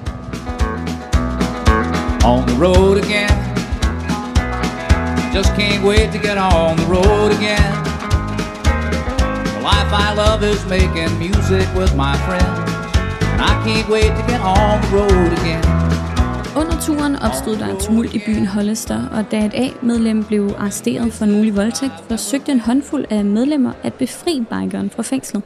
On 2.25 2.47
the 2.47 2.65
road 2.65 2.97
again. 2.97 3.35
Just 5.35 5.49
can't 5.49 5.87
wait 5.87 6.09
to 6.13 6.19
get 6.27 6.37
on 6.37 6.77
the 6.77 6.93
road 6.93 7.31
again. 7.31 7.88
The 9.59 9.65
life 9.65 9.91
I 10.07 10.09
love 10.23 10.41
is 10.53 10.61
making 10.77 11.11
music 11.25 11.67
with 11.79 11.93
my 12.05 12.15
friends. 12.27 12.69
And 13.31 13.41
I 13.51 13.53
can't 13.65 13.87
wait 13.95 14.11
to 14.19 14.23
get 14.31 14.41
on 14.55 14.81
the 14.83 14.89
road 14.97 15.31
again. 15.39 15.63
Under 16.59 16.77
turen 16.85 17.15
opstod 17.15 17.55
der 17.57 17.67
en 17.67 17.79
tumult 17.79 18.13
i 18.13 18.19
byen 18.25 18.45
Hollister, 18.45 19.07
og 19.09 19.31
da 19.31 19.45
et 19.45 19.53
A-medlem 19.53 20.23
blev 20.23 20.55
arresteret 20.57 21.13
for 21.13 21.25
en 21.25 21.31
mulig 21.31 21.55
voldtægt, 21.55 21.93
forsøgte 22.07 22.51
en 22.51 22.59
håndfuld 22.59 23.05
af 23.09 23.25
medlemmer 23.25 23.71
at 23.83 23.93
befri 23.93 24.39
bikeren 24.39 24.89
fra 24.89 25.03
fængslet. 25.03 25.43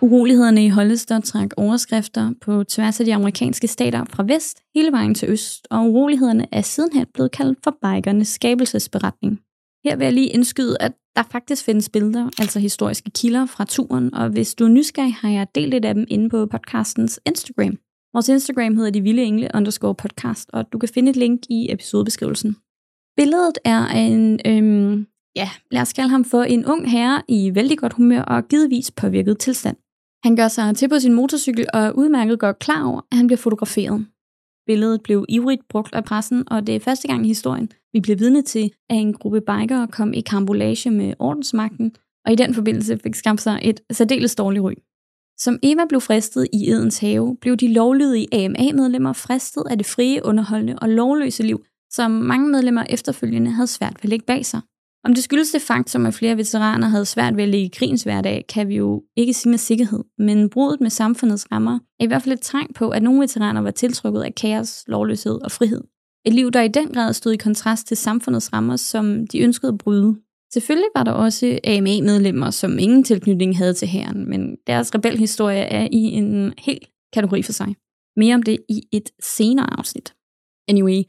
Urolighederne 0.00 0.64
i 0.64 0.68
Hollister 0.68 1.20
trak 1.20 1.48
overskrifter 1.56 2.30
på 2.40 2.64
tværs 2.64 3.00
af 3.00 3.06
de 3.06 3.14
amerikanske 3.14 3.68
stater 3.68 4.04
fra 4.10 4.24
vest 4.26 4.58
hele 4.74 4.92
vejen 4.92 5.14
til 5.14 5.28
øst, 5.28 5.66
og 5.70 5.80
urolighederne 5.90 6.46
er 6.52 6.60
sidenhen 6.60 7.06
blevet 7.14 7.30
kaldt 7.30 7.58
for 7.64 7.76
bikernes 7.82 8.28
skabelsesberetning. 8.28 9.40
Her 9.84 9.96
vil 9.96 10.04
jeg 10.04 10.12
lige 10.12 10.28
indskyde, 10.28 10.76
at 10.80 10.92
der 11.16 11.22
faktisk 11.22 11.64
findes 11.64 11.88
billeder, 11.88 12.30
altså 12.38 12.60
historiske 12.60 13.10
kilder 13.10 13.46
fra 13.46 13.64
turen, 13.64 14.14
og 14.14 14.28
hvis 14.28 14.54
du 14.54 14.64
er 14.64 14.68
nysgerrig, 14.68 15.14
har 15.14 15.30
jeg 15.30 15.46
delt 15.54 15.74
et 15.74 15.84
af 15.84 15.94
dem 15.94 16.06
inde 16.08 16.28
på 16.28 16.46
podcastens 16.46 17.20
Instagram. 17.26 17.78
Vores 18.14 18.28
Instagram 18.28 18.76
hedder 18.76 18.90
de 18.90 19.00
vilde 19.00 19.22
engle 19.22 19.48
underscore 19.54 19.94
podcast, 19.94 20.50
og 20.52 20.72
du 20.72 20.78
kan 20.78 20.88
finde 20.88 21.10
et 21.10 21.16
link 21.16 21.40
i 21.50 21.72
episodebeskrivelsen. 21.72 22.56
Billedet 23.16 23.58
er 23.64 23.86
en, 23.86 24.40
øhm, 24.46 25.06
ja, 25.36 25.50
lad 25.70 25.82
os 25.82 25.92
kalde 25.92 26.10
ham 26.10 26.24
for 26.24 26.42
en 26.42 26.66
ung 26.66 26.90
herre 26.90 27.22
i 27.28 27.54
vældig 27.54 27.78
godt 27.78 27.92
humør 27.92 28.22
og 28.22 28.48
givetvis 28.48 28.90
påvirket 28.90 29.38
tilstand. 29.38 29.76
Han 30.24 30.36
gør 30.36 30.48
sig 30.48 30.76
til 30.76 30.88
på 30.88 30.98
sin 30.98 31.14
motorcykel 31.14 31.66
og 31.74 31.80
er 31.80 31.90
udmærket 31.90 32.38
godt 32.38 32.58
klar 32.58 32.84
over, 32.84 33.00
at 33.12 33.16
han 33.16 33.26
bliver 33.26 33.38
fotograferet. 33.38 34.06
Billedet 34.66 35.02
blev 35.02 35.24
ivrigt 35.28 35.68
brugt 35.68 35.94
af 35.94 36.04
pressen, 36.04 36.48
og 36.52 36.66
det 36.66 36.76
er 36.76 36.80
første 36.80 37.08
gang 37.08 37.24
i 37.24 37.28
historien, 37.28 37.68
vi 37.94 38.00
blev 38.00 38.18
vidne 38.18 38.42
til, 38.42 38.70
at 38.90 38.96
en 38.96 39.14
gruppe 39.14 39.40
bikere 39.40 39.88
kom 39.88 40.12
i 40.12 40.20
kambolage 40.20 40.90
med 40.90 41.14
ordensmagten, 41.18 41.92
og 42.26 42.32
i 42.32 42.36
den 42.36 42.54
forbindelse 42.54 42.98
fik 42.98 43.14
skabt 43.14 43.40
sig 43.40 43.60
et 43.62 43.80
særdeles 43.90 44.34
dårligt 44.34 44.64
ryg. 44.64 44.78
Som 45.38 45.58
Eva 45.62 45.84
blev 45.88 46.00
fristet 46.00 46.48
i 46.52 46.70
Edens 46.70 46.98
have, 46.98 47.36
blev 47.40 47.56
de 47.56 47.72
lovlydige 47.72 48.28
AMA-medlemmer 48.32 49.12
fristet 49.12 49.64
af 49.70 49.78
det 49.78 49.86
frie, 49.86 50.24
underholdende 50.24 50.78
og 50.78 50.88
lovløse 50.88 51.42
liv, 51.42 51.64
som 51.90 52.10
mange 52.10 52.48
medlemmer 52.48 52.84
efterfølgende 52.88 53.50
havde 53.50 53.66
svært 53.66 53.94
ved 53.94 54.04
at 54.04 54.08
lægge 54.08 54.26
bag 54.26 54.46
sig. 54.46 54.60
Om 55.04 55.14
det 55.14 55.24
skyldes 55.24 55.50
det 55.50 55.62
faktum, 55.62 56.06
at 56.06 56.14
flere 56.14 56.36
veteraner 56.36 56.88
havde 56.88 57.04
svært 57.04 57.36
ved 57.36 57.42
at 57.42 57.48
ligge 57.48 57.66
i 57.66 57.76
krigens 57.78 58.02
hverdag, 58.02 58.44
kan 58.48 58.68
vi 58.68 58.76
jo 58.76 59.02
ikke 59.16 59.34
sige 59.34 59.50
med 59.50 59.58
sikkerhed, 59.58 60.04
men 60.18 60.50
brudet 60.50 60.80
med 60.80 60.90
samfundets 60.90 61.52
rammer 61.52 61.78
er 62.00 62.04
i 62.04 62.06
hvert 62.06 62.22
fald 62.22 62.32
et 62.32 62.42
tegn 62.42 62.72
på, 62.74 62.88
at 62.88 63.02
nogle 63.02 63.20
veteraner 63.20 63.60
var 63.60 63.70
tiltrukket 63.70 64.22
af 64.22 64.34
kaos, 64.34 64.84
lovløshed 64.86 65.42
og 65.44 65.52
frihed. 65.52 65.80
Et 66.26 66.34
liv, 66.34 66.50
der 66.50 66.62
i 66.62 66.68
den 66.68 66.88
grad 66.88 67.12
stod 67.12 67.32
i 67.32 67.36
kontrast 67.36 67.86
til 67.86 67.96
samfundets 67.96 68.52
rammer, 68.52 68.76
som 68.76 69.26
de 69.26 69.40
ønskede 69.40 69.72
at 69.72 69.78
bryde. 69.78 70.16
Selvfølgelig 70.52 70.88
var 70.96 71.04
der 71.04 71.12
også 71.12 71.58
AMA-medlemmer, 71.64 72.50
som 72.50 72.78
ingen 72.78 73.04
tilknytning 73.04 73.58
havde 73.58 73.74
til 73.74 73.88
herren, 73.88 74.28
men 74.28 74.56
deres 74.66 74.94
rebelhistorie 74.94 75.62
er 75.62 75.88
i 75.92 76.02
en 76.02 76.52
helt 76.58 76.88
kategori 77.12 77.42
for 77.42 77.52
sig. 77.52 77.74
Mere 78.16 78.34
om 78.34 78.42
det 78.42 78.58
i 78.68 78.82
et 78.92 79.10
senere 79.22 79.78
afsnit. 79.78 80.14
Anyway, 80.68 81.02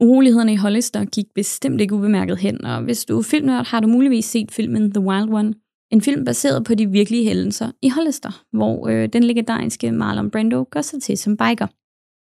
urolighederne 0.00 0.52
i 0.52 0.56
Hollister 0.56 1.04
gik 1.04 1.26
bestemt 1.34 1.80
ikke 1.80 1.94
ubemærket 1.94 2.38
hen, 2.38 2.64
og 2.64 2.82
hvis 2.82 3.04
du 3.04 3.18
er 3.18 3.22
filmnørd, 3.22 3.66
har 3.66 3.80
du 3.80 3.88
muligvis 3.88 4.24
set 4.24 4.50
filmen 4.50 4.92
The 4.92 5.00
Wild 5.00 5.32
One. 5.32 5.54
En 5.92 6.02
film 6.02 6.24
baseret 6.24 6.64
på 6.64 6.74
de 6.74 6.90
virkelige 6.90 7.24
hændelser 7.24 7.70
i 7.82 7.88
Hollister, 7.88 8.44
hvor 8.52 8.88
øh, 8.88 9.08
den 9.12 9.24
legendariske 9.24 9.92
Marlon 9.92 10.30
Brando 10.30 10.64
gør 10.70 10.82
sig 10.82 11.02
til 11.02 11.18
som 11.18 11.36
biker. 11.36 11.66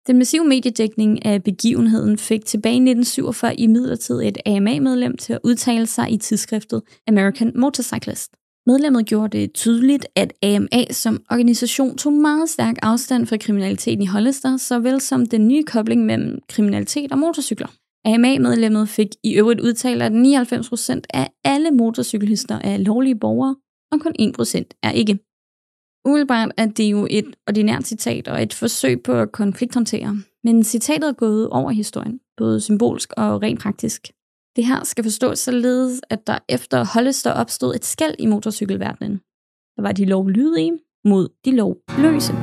Den 0.07 0.17
massive 0.17 0.45
mediedækning 0.45 1.25
af 1.25 1.43
begivenheden 1.43 2.17
fik 2.17 2.45
tilbage 2.45 2.73
i 2.73 2.89
1947 2.89 3.55
i 3.55 3.67
midlertid 3.67 4.21
et 4.21 4.37
AMA-medlem 4.45 5.17
til 5.17 5.33
at 5.33 5.39
udtale 5.43 5.85
sig 5.85 6.11
i 6.11 6.17
tidsskriftet 6.17 6.81
American 7.07 7.51
Motorcyclist. 7.55 8.31
Medlemmet 8.67 9.05
gjorde 9.05 9.37
det 9.37 9.53
tydeligt, 9.53 10.05
at 10.15 10.33
AMA 10.43 10.91
som 10.91 11.23
organisation 11.31 11.97
tog 11.97 12.13
meget 12.13 12.49
stærk 12.49 12.75
afstand 12.81 13.25
fra 13.27 13.37
kriminaliteten 13.37 14.01
i 14.01 14.05
Hollister, 14.05 14.57
såvel 14.57 15.01
som 15.01 15.25
den 15.25 15.47
nye 15.47 15.63
kobling 15.63 16.05
mellem 16.05 16.39
kriminalitet 16.49 17.11
og 17.11 17.17
motorcykler. 17.17 17.67
AMA-medlemmet 18.05 18.89
fik 18.89 19.07
i 19.23 19.33
øvrigt 19.33 19.61
udtalt, 19.61 20.01
at 20.01 20.11
99% 20.11 21.01
af 21.13 21.29
alle 21.43 21.71
motorcykelhister 21.71 22.59
er 22.63 22.77
lovlige 22.77 23.19
borgere, 23.19 23.55
og 23.91 23.99
kun 23.99 24.13
1% 24.21 24.63
er 24.83 24.91
ikke. 24.91 25.19
Umiddelbart 26.05 26.51
er 26.57 26.65
det 26.65 26.91
jo 26.91 27.07
et 27.09 27.35
ordinært 27.47 27.83
citat 27.83 28.27
og 28.27 28.43
et 28.43 28.53
forsøg 28.53 29.03
på 29.03 29.13
at 29.13 29.31
konflikthåndtere, 29.31 30.17
men 30.43 30.63
citatet 30.63 31.09
er 31.09 31.13
gået 31.13 31.49
over 31.49 31.71
historien, 31.71 32.19
både 32.37 32.61
symbolsk 32.61 33.13
og 33.17 33.41
rent 33.41 33.59
praktisk. 33.59 34.07
Det 34.55 34.65
her 34.65 34.83
skal 34.83 35.03
forstås 35.03 35.39
således, 35.39 36.01
at 36.09 36.27
der 36.27 36.39
efter 36.49 36.85
Hollister 36.93 37.31
opstod 37.31 37.75
et 37.75 37.85
skæld 37.85 38.15
i 38.19 38.25
motorcykelverdenen. 38.25 39.17
Der 39.75 39.81
var 39.81 39.91
de 39.91 40.05
lovlydige 40.05 40.71
mod 41.05 41.29
de 41.45 41.55
lovløse. 41.55 42.33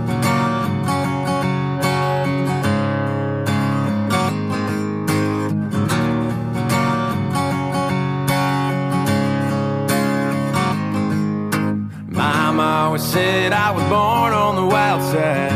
Said 13.13 13.53
I 13.53 13.71
was 13.77 13.85
born 13.97 14.33
on 14.45 14.53
the 14.61 14.67
wild 14.75 15.03
side. 15.13 15.53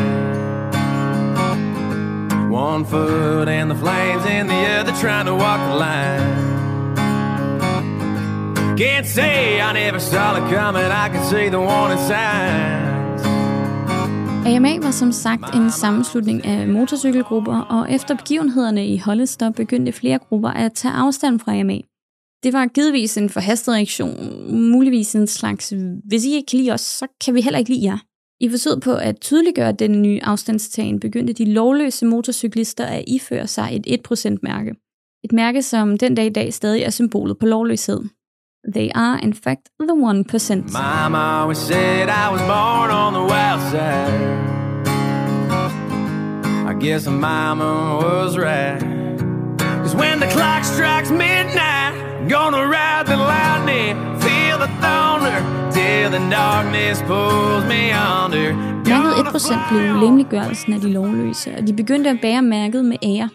One 2.50 2.84
foot 2.84 3.48
in 3.48 3.68
the 3.68 3.78
flames 3.84 4.24
and 4.26 4.46
the 4.54 4.62
other 4.78 4.92
trying 5.02 5.26
to 5.30 5.34
walk 5.44 5.60
the 5.70 5.76
line. 5.86 6.36
Can't 8.76 9.06
say 9.06 9.60
I 9.68 9.72
never 9.72 10.00
saw 10.00 10.36
it 10.38 10.44
coming, 10.54 10.90
I 11.04 11.08
can 11.12 11.24
see 11.30 11.48
the 11.48 11.60
warning 11.60 12.02
signs. 12.10 13.22
AMA 14.46 14.78
var 14.82 14.90
som 14.90 15.12
sagt 15.12 15.54
en 15.54 15.70
sammenslutning 15.70 16.44
af 16.44 16.68
motorcykelgrupper, 16.68 17.60
og 17.60 17.92
efter 17.92 18.16
begivenhederne 18.16 18.86
i 18.86 18.98
Hollister 18.98 19.50
begyndte 19.50 19.92
flere 19.92 20.18
grupper 20.18 20.50
at 20.50 20.72
tage 20.72 20.94
afstand 20.94 21.40
fra 21.40 21.54
AMA. 21.54 21.78
Det 22.46 22.52
var 22.52 22.66
givetvis 22.66 23.18
en 23.18 23.30
forhastet 23.30 23.74
reaktion, 23.74 24.16
muligvis 24.72 25.14
en 25.14 25.26
slags, 25.26 25.72
hvis 26.08 26.24
I 26.24 26.34
ikke 26.34 26.46
kan 26.50 26.58
lide 26.58 26.72
os, 26.72 26.80
så 26.80 27.06
kan 27.24 27.34
vi 27.34 27.40
heller 27.40 27.58
ikke 27.58 27.70
lide 27.70 27.84
jer. 27.84 27.98
I 28.40 28.48
forsøget 28.48 28.82
på 28.82 28.94
at 28.94 29.20
tydeliggøre 29.20 29.72
den 29.72 30.02
nye 30.02 30.20
afstandstagen, 30.22 31.00
begyndte 31.00 31.32
de 31.32 31.52
lovløse 31.52 32.06
motorcyklister 32.06 32.84
at 32.84 33.04
iføre 33.06 33.46
sig 33.46 33.82
et 33.86 34.00
1%-mærke. 34.12 34.70
Et 35.24 35.32
mærke, 35.32 35.62
som 35.62 35.98
den 35.98 36.14
dag 36.14 36.26
i 36.26 36.30
dag 36.30 36.54
stadig 36.54 36.82
er 36.82 36.90
symbolet 36.90 37.38
på 37.38 37.46
lovløshed. 37.46 38.00
They 38.74 38.88
are, 38.94 39.20
in 39.22 39.34
fact, 39.34 39.62
the 39.80 39.96
1%. 39.96 40.72
Mama 40.72 41.18
always 41.18 41.58
said 41.58 42.08
I 42.08 42.26
was 42.32 42.40
born 42.40 42.90
on 42.90 43.12
the 43.18 43.24
wild 43.32 43.62
side. 43.70 44.56
I 46.70 46.74
guess 46.86 47.08
mama 47.08 47.98
was 48.04 48.38
right. 48.38 48.96
Cause 49.82 49.96
when 49.96 50.20
the 50.20 50.30
clock 50.36 50.64
strikes 50.64 51.10
midnight, 51.10 51.75
gonna 52.34 52.62
ride 52.76 53.04
the 53.12 53.18
lightning, 53.32 53.94
feel 54.24 54.56
the 54.64 54.70
thunder, 54.84 55.38
till 55.76 56.06
the 56.14 56.22
darkness 56.38 56.96
pulls 57.10 57.64
me 57.72 57.82
under. 58.22 58.48
Mærket 58.90 59.12
1% 59.12 59.68
blev 59.70 60.00
lemliggørelsen 60.02 60.72
af 60.72 60.80
de 60.80 60.92
lovløse, 60.92 61.54
og 61.56 61.66
de 61.66 61.72
begyndte 61.72 62.10
at 62.10 62.18
bære 62.22 62.42
mærket 62.42 62.84
med 62.84 62.96
ære, 63.02 63.28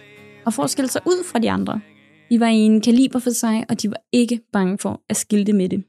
og 0.45 0.53
for 0.53 0.63
at 0.63 0.69
skille 0.69 0.89
sig 0.89 1.01
ud 1.05 1.25
fra 1.31 1.39
de 1.39 1.51
andre. 1.51 1.81
De 2.29 2.39
var 2.39 2.47
i 2.47 2.57
en 2.57 2.81
kaliber 2.81 3.19
for 3.19 3.29
sig, 3.29 3.65
og 3.69 3.81
de 3.81 3.89
var 3.89 4.01
ikke 4.11 4.39
bange 4.53 4.77
for 4.77 5.01
at 5.09 5.17
skilte 5.17 5.53
med 5.53 5.69
det. 5.69 5.83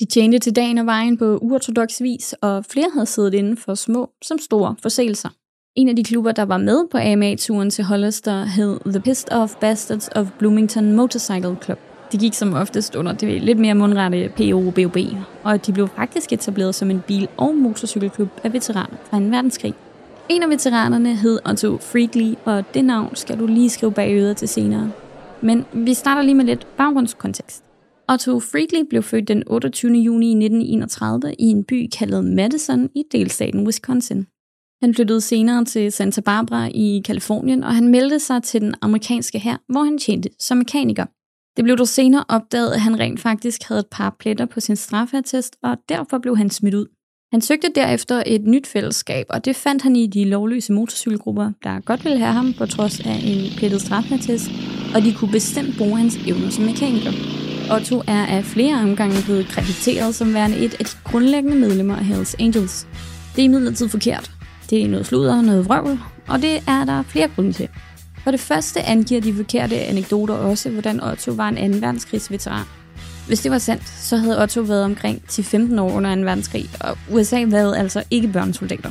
De 0.00 0.04
tjente 0.04 0.38
til 0.38 0.56
dagen 0.56 0.78
og 0.78 0.86
vejen 0.86 1.18
på 1.18 1.38
uortodox 1.38 2.00
vis, 2.00 2.34
og 2.42 2.64
flere 2.64 2.90
havde 2.92 3.06
siddet 3.06 3.34
inden 3.34 3.56
for 3.56 3.74
små 3.74 4.10
som 4.22 4.38
store 4.38 4.76
forseelser. 4.82 5.28
En 5.76 5.88
af 5.88 5.96
de 5.96 6.04
klubber, 6.04 6.32
der 6.32 6.42
var 6.42 6.58
med 6.58 6.88
på 6.90 6.98
AMA-turen 6.98 7.70
til 7.70 7.84
Hollister, 7.84 8.44
hed 8.44 8.80
The 8.86 9.00
Pissed 9.00 9.32
Off 9.32 9.54
Bastards 9.60 10.08
of 10.16 10.26
Bloomington 10.38 10.92
Motorcycle 10.92 11.56
Club. 11.62 11.78
De 12.12 12.18
gik 12.18 12.34
som 12.34 12.54
oftest 12.54 12.94
under 12.94 13.12
det 13.12 13.42
lidt 13.42 13.58
mere 13.58 13.74
mundrette 13.74 14.32
POBOB, 14.36 14.96
og 15.42 15.66
de 15.66 15.72
blev 15.72 15.88
faktisk 15.88 16.32
etableret 16.32 16.74
som 16.74 16.90
en 16.90 17.02
bil- 17.06 17.28
og 17.36 17.54
motorcykelklub 17.54 18.28
af 18.44 18.52
veteraner 18.52 18.96
fra 19.10 19.18
2. 19.18 19.24
verdenskrig. 19.24 19.74
En 20.28 20.42
af 20.42 20.48
veteranerne 20.48 21.16
hed 21.16 21.38
Otto 21.48 21.78
Freakley, 21.78 22.34
og 22.44 22.64
det 22.74 22.84
navn 22.84 23.16
skal 23.16 23.38
du 23.38 23.46
lige 23.46 23.70
skrive 23.70 23.92
bag 23.92 24.14
øret 24.14 24.36
til 24.36 24.48
senere. 24.48 24.92
Men 25.40 25.64
vi 25.72 25.94
starter 25.94 26.22
lige 26.22 26.34
med 26.34 26.44
lidt 26.44 26.66
baggrundskontekst. 26.76 27.64
Otto 28.12 28.40
Freakley 28.40 28.82
blev 28.90 29.02
født 29.02 29.28
den 29.28 29.42
28. 29.46 29.92
juni 29.92 30.30
1931 30.30 31.34
i 31.38 31.44
en 31.44 31.64
by 31.64 31.88
kaldet 31.98 32.24
Madison 32.24 32.88
i 32.94 33.02
delstaten 33.12 33.66
Wisconsin. 33.66 34.26
Han 34.82 34.94
flyttede 34.94 35.20
senere 35.20 35.64
til 35.64 35.92
Santa 35.92 36.20
Barbara 36.20 36.68
i 36.74 37.02
Kalifornien, 37.04 37.64
og 37.64 37.74
han 37.74 37.88
meldte 37.88 38.18
sig 38.18 38.42
til 38.42 38.60
den 38.60 38.74
amerikanske 38.82 39.38
hær, 39.38 39.56
hvor 39.68 39.82
han 39.84 39.98
tjente 39.98 40.28
som 40.38 40.58
mekaniker. 40.58 41.04
Det 41.56 41.64
blev 41.64 41.76
dog 41.76 41.88
senere 41.88 42.24
opdaget, 42.28 42.72
at 42.72 42.80
han 42.80 42.98
rent 42.98 43.20
faktisk 43.20 43.62
havde 43.68 43.78
et 43.78 43.86
par 43.90 44.16
pletter 44.18 44.46
på 44.46 44.60
sin 44.60 44.76
straffatest, 44.76 45.56
og 45.62 45.76
derfor 45.88 46.18
blev 46.18 46.36
han 46.36 46.50
smidt 46.50 46.74
ud. 46.74 46.86
Han 47.32 47.40
søgte 47.40 47.68
derefter 47.74 48.22
et 48.26 48.42
nyt 48.44 48.66
fællesskab, 48.66 49.26
og 49.30 49.44
det 49.44 49.56
fandt 49.56 49.82
han 49.82 49.96
i 49.96 50.06
de 50.06 50.24
lovløse 50.24 50.72
motorcykelgrupper, 50.72 51.50
der 51.64 51.80
godt 51.80 52.04
ville 52.04 52.18
have 52.18 52.32
ham 52.32 52.54
på 52.58 52.66
trods 52.66 53.00
af 53.00 53.20
en 53.24 53.58
plettet 53.58 53.80
straffatest, 53.80 54.50
og 54.94 55.02
de 55.02 55.14
kunne 55.14 55.32
bestemt 55.32 55.78
bruge 55.78 55.98
hans 55.98 56.16
evner 56.26 56.50
som 56.50 56.64
mekaniker. 56.64 57.12
Otto 57.74 58.02
er 58.08 58.26
af 58.26 58.44
flere 58.44 58.74
omgange 58.74 59.16
blevet 59.24 59.46
krediteret 59.46 60.14
som 60.14 60.34
værende 60.34 60.56
et 60.56 60.74
af 60.80 60.84
de 60.84 60.96
grundlæggende 61.04 61.56
medlemmer 61.56 61.96
af 61.96 62.04
Hells 62.04 62.36
Angels. 62.38 62.86
Det 63.36 63.42
er 63.42 63.44
imidlertid 63.44 63.88
forkert. 63.88 64.30
Det 64.70 64.82
er 64.82 64.88
noget 64.88 65.06
sludder, 65.06 65.42
noget 65.42 65.68
vrøvl, 65.68 65.98
og 66.28 66.42
det 66.42 66.62
er 66.68 66.84
der 66.84 67.02
flere 67.02 67.28
grunde 67.28 67.52
til. 67.52 67.68
For 68.26 68.30
det 68.30 68.40
første 68.40 68.82
angiver 68.82 69.20
de 69.20 69.34
forkerte 69.34 69.76
anekdoter 69.76 70.34
også, 70.34 70.70
hvordan 70.70 71.02
Otto 71.02 71.32
var 71.32 71.48
en 71.48 71.58
anden 71.58 71.82
verdenskrigsveteran. 71.82 72.64
Hvis 73.26 73.40
det 73.40 73.50
var 73.50 73.58
sandt, 73.58 73.88
så 73.88 74.16
havde 74.16 74.42
Otto 74.42 74.60
været 74.60 74.84
omkring 74.84 75.22
10-15 75.30 75.80
år 75.80 75.92
under 75.92 76.14
2. 76.14 76.20
verdenskrig, 76.20 76.70
og 76.80 76.98
USA 77.10 77.44
havde 77.50 77.78
altså 77.78 78.02
ikke 78.10 78.28
børnesoldater. 78.28 78.90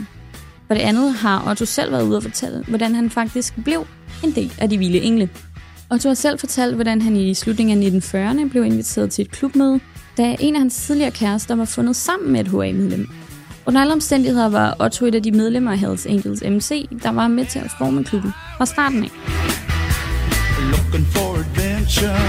For 0.67 0.73
det 0.73 0.81
andet 0.81 1.13
har 1.13 1.49
Otto 1.49 1.65
selv 1.65 1.91
været 1.91 2.03
ude 2.03 2.17
og 2.17 2.23
fortælle, 2.23 2.63
hvordan 2.67 2.95
han 2.95 3.09
faktisk 3.09 3.53
blev 3.63 3.85
en 4.23 4.31
del 4.31 4.53
af 4.57 4.69
de 4.69 4.77
vilde 4.77 5.01
engle. 5.01 5.29
Otto 5.91 6.09
har 6.09 6.13
selv 6.13 6.39
fortalt, 6.39 6.75
hvordan 6.75 7.01
han 7.01 7.15
i 7.15 7.33
slutningen 7.33 7.83
af 7.83 7.99
1940'erne 7.99 8.49
blev 8.49 8.65
inviteret 8.65 9.11
til 9.11 9.21
et 9.21 9.31
klubmøde, 9.31 9.79
da 10.17 10.35
en 10.39 10.55
af 10.55 10.61
hans 10.61 10.75
tidligere 10.75 11.11
kærester 11.11 11.55
var 11.55 11.65
fundet 11.65 11.95
sammen 11.95 12.31
med 12.31 12.39
et 12.39 12.47
HA-medlem. 12.47 13.09
Under 13.67 13.81
alle 13.81 13.93
omstændigheder 13.93 14.49
var 14.49 14.75
Otto 14.79 15.05
et 15.05 15.15
af 15.15 15.23
de 15.23 15.31
medlemmer 15.31 15.71
af 15.71 15.77
Hells 15.79 16.05
Angels 16.05 16.43
MC, 16.43 16.89
der 17.03 17.11
var 17.11 17.27
med 17.27 17.45
til 17.45 17.59
at 17.59 17.71
forme 17.77 18.03
klubben 18.03 18.31
fra 18.57 18.65
starten 18.65 19.03
af. 19.03 19.11
looking 20.73 21.05
for 21.13 21.29
adventure 21.41 22.21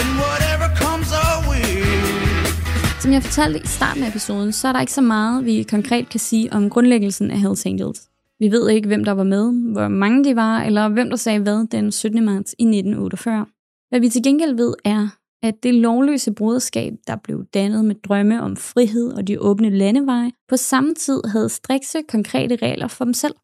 and 0.00 0.10
whatever 0.22 0.68
comes 0.82 1.10
our 1.22 1.38
way. 1.50 1.82
Som 3.00 3.12
jeg 3.12 3.22
fortalte 3.22 3.58
i 3.64 3.66
starten 3.66 4.02
af 4.02 4.08
episoden, 4.08 4.52
så 4.52 4.68
er 4.68 4.72
der 4.72 4.80
ikke 4.80 4.92
så 4.92 5.00
meget, 5.00 5.44
vi 5.44 5.62
konkret 5.62 6.08
kan 6.08 6.20
sige 6.20 6.52
om 6.52 6.70
grundlæggelsen 6.70 7.30
af 7.30 7.38
Hells 7.38 7.66
Angels. 7.66 8.00
Vi 8.38 8.50
ved 8.50 8.70
ikke, 8.70 8.88
hvem 8.88 9.04
der 9.04 9.12
var 9.12 9.24
med, 9.24 9.72
hvor 9.72 9.88
mange 9.88 10.24
de 10.24 10.36
var, 10.36 10.62
eller 10.62 10.88
hvem 10.88 11.10
der 11.10 11.16
sagde 11.16 11.38
hvad 11.38 11.66
den 11.66 11.92
17. 11.92 12.24
marts 12.24 12.54
i 12.58 12.62
1948. 12.62 13.46
Hvad 13.88 14.00
vi 14.00 14.08
til 14.08 14.22
gengæld 14.22 14.54
ved 14.56 14.74
er, 14.84 15.08
at 15.42 15.62
det 15.62 15.74
lovløse 15.74 16.32
broderskab, 16.32 16.92
der 17.06 17.16
blev 17.16 17.44
dannet 17.54 17.84
med 17.84 17.94
drømme 17.94 18.42
om 18.42 18.56
frihed 18.56 19.12
og 19.12 19.28
de 19.28 19.40
åbne 19.40 19.70
landeveje, 19.70 20.30
på 20.48 20.56
samme 20.56 20.94
tid 20.94 21.20
havde 21.24 21.48
strikse 21.48 21.98
konkrete 22.08 22.56
regler 22.56 22.88
for 22.88 23.04
dem 23.04 23.14
selv. 23.14 23.34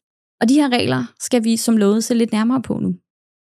Og 0.41 0.49
de 0.49 0.53
her 0.53 0.69
regler 0.69 1.13
skal 1.19 1.43
vi 1.43 1.57
som 1.57 1.77
lovet 1.77 2.03
se 2.03 2.13
lidt 2.13 2.31
nærmere 2.31 2.61
på 2.61 2.79
nu. 2.79 2.95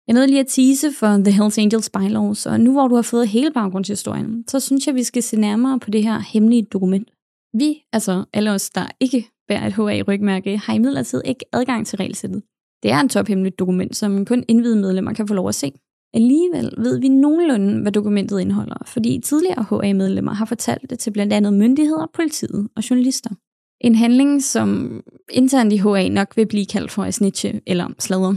Jeg 0.06 0.14
nåede 0.14 0.26
lige 0.26 0.40
at 0.40 0.46
tease 0.46 0.92
for 0.92 1.06
The 1.06 1.32
Hells 1.32 1.58
Angels 1.58 1.90
bylaws, 1.90 2.46
og 2.46 2.60
nu 2.60 2.72
hvor 2.72 2.88
du 2.88 2.94
har 2.94 3.02
fået 3.02 3.28
hele 3.28 3.50
baggrundshistorien, 3.50 4.48
så 4.48 4.60
synes 4.60 4.86
jeg, 4.86 4.94
vi 4.94 5.02
skal 5.02 5.22
se 5.22 5.36
nærmere 5.36 5.78
på 5.78 5.90
det 5.90 6.02
her 6.02 6.18
hemmelige 6.32 6.62
dokument. 6.62 7.10
Vi, 7.54 7.82
altså 7.92 8.24
alle 8.32 8.50
os, 8.50 8.70
der 8.70 8.86
ikke 9.00 9.30
bærer 9.48 9.66
et 9.66 9.72
HA-rygmærke, 9.72 10.58
har 10.58 10.74
imidlertid 10.74 11.22
ikke 11.24 11.44
adgang 11.52 11.86
til 11.86 11.96
regelsættet. 11.96 12.42
Det 12.82 12.90
er 12.90 13.00
en 13.00 13.08
tophemmeligt 13.08 13.58
dokument, 13.58 13.96
som 13.96 14.24
kun 14.24 14.44
indvidede 14.48 14.80
medlemmer 14.80 15.12
kan 15.12 15.28
få 15.28 15.34
lov 15.34 15.48
at 15.48 15.54
se. 15.54 15.72
Alligevel 16.14 16.74
ved 16.78 17.00
vi 17.00 17.08
nogenlunde, 17.08 17.82
hvad 17.82 17.92
dokumentet 17.92 18.40
indeholder, 18.40 18.82
fordi 18.86 19.20
tidligere 19.24 19.66
HA-medlemmer 19.70 20.32
har 20.32 20.44
fortalt 20.44 20.90
det 20.90 20.98
til 20.98 21.10
blandt 21.10 21.32
andet 21.32 21.52
myndigheder, 21.52 22.06
politiet 22.14 22.68
og 22.76 22.90
journalister. 22.90 23.30
En 23.80 23.94
handling, 23.94 24.42
som 24.42 25.00
internt 25.32 25.72
i 25.72 25.76
HA 25.76 26.08
nok 26.08 26.36
vil 26.36 26.46
blive 26.46 26.66
kaldt 26.66 26.90
for 26.90 27.02
at 27.02 27.14
snitche 27.14 27.60
eller 27.66 27.88
sladder. 27.98 28.34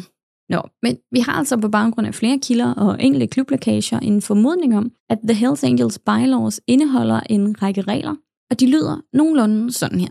Nå, 0.50 0.62
men 0.84 0.98
vi 1.12 1.20
har 1.20 1.32
altså 1.32 1.58
på 1.58 1.70
baggrund 1.70 2.08
af 2.08 2.16
flere 2.16 2.40
kilder 2.40 2.74
og 2.74 3.04
enkelte 3.04 3.28
klublokager 3.28 4.00
en 4.00 4.22
formodning 4.22 4.78
om, 4.78 4.92
at 5.10 5.20
The 5.24 5.34
Hells 5.34 5.64
Angels 5.64 6.00
bylaws 6.00 6.62
indeholder 6.68 7.20
en 7.20 7.62
række 7.62 7.82
regler, 7.82 8.16
og 8.52 8.60
de 8.60 8.68
lyder 8.68 9.02
nogenlunde 9.14 9.72
sådan 9.72 10.00
her. 10.00 10.10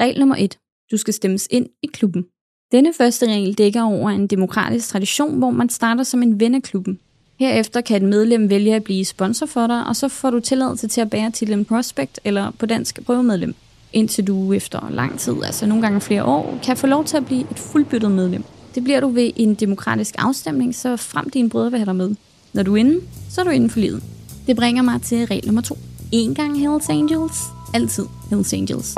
Regel 0.00 0.18
nummer 0.18 0.36
1. 0.38 0.58
Du 0.90 0.96
skal 0.96 1.14
stemmes 1.14 1.48
ind 1.50 1.66
i 1.82 1.86
klubben. 1.86 2.24
Denne 2.72 2.92
første 2.98 3.26
regel 3.26 3.54
dækker 3.54 3.82
over 3.82 4.10
en 4.10 4.26
demokratisk 4.26 4.88
tradition, 4.88 5.38
hvor 5.38 5.50
man 5.50 5.68
starter 5.68 6.02
som 6.02 6.22
en 6.22 6.40
ven 6.40 6.54
af 6.54 6.62
klubben. 6.62 6.98
Herefter 7.38 7.80
kan 7.80 7.96
et 7.96 8.08
medlem 8.08 8.50
vælge 8.50 8.74
at 8.74 8.84
blive 8.84 9.04
sponsor 9.04 9.46
for 9.46 9.66
dig, 9.66 9.86
og 9.86 9.96
så 9.96 10.08
får 10.08 10.30
du 10.30 10.40
tilladelse 10.40 10.88
til 10.88 11.00
at 11.00 11.10
bære 11.10 11.30
titlen 11.30 11.64
Prospect 11.64 12.20
eller 12.24 12.50
på 12.50 12.66
dansk 12.66 13.00
prøvemedlem, 13.06 13.54
indtil 13.92 14.26
du 14.26 14.52
efter 14.52 14.90
lang 14.90 15.18
tid, 15.18 15.34
altså 15.44 15.66
nogle 15.66 15.82
gange 15.82 16.00
flere 16.00 16.24
år, 16.24 16.58
kan 16.62 16.76
få 16.76 16.86
lov 16.86 17.04
til 17.04 17.16
at 17.16 17.26
blive 17.26 17.46
et 17.50 17.58
fuldbyttet 17.58 18.10
medlem. 18.10 18.44
Det 18.74 18.84
bliver 18.84 19.00
du 19.00 19.08
ved 19.08 19.30
en 19.36 19.54
demokratisk 19.54 20.14
afstemning, 20.18 20.74
så 20.74 20.96
frem 20.96 21.30
dine 21.30 21.50
brødre 21.50 21.70
vil 21.70 21.78
have 21.78 21.86
dig 21.86 21.96
med. 21.96 22.14
Når 22.52 22.62
du 22.62 22.72
er 22.72 22.76
inde, 22.76 23.00
så 23.30 23.40
er 23.40 23.44
du 23.44 23.50
inde 23.50 23.70
for 23.70 23.80
livet. 23.80 24.02
Det 24.46 24.56
bringer 24.56 24.82
mig 24.82 25.02
til 25.02 25.26
regel 25.26 25.46
nummer 25.46 25.62
to. 25.62 25.78
En 26.12 26.34
gang 26.34 26.60
Hells 26.60 26.88
Angels, 26.88 27.36
altid 27.74 28.04
Hells 28.30 28.52
Angels. 28.52 28.94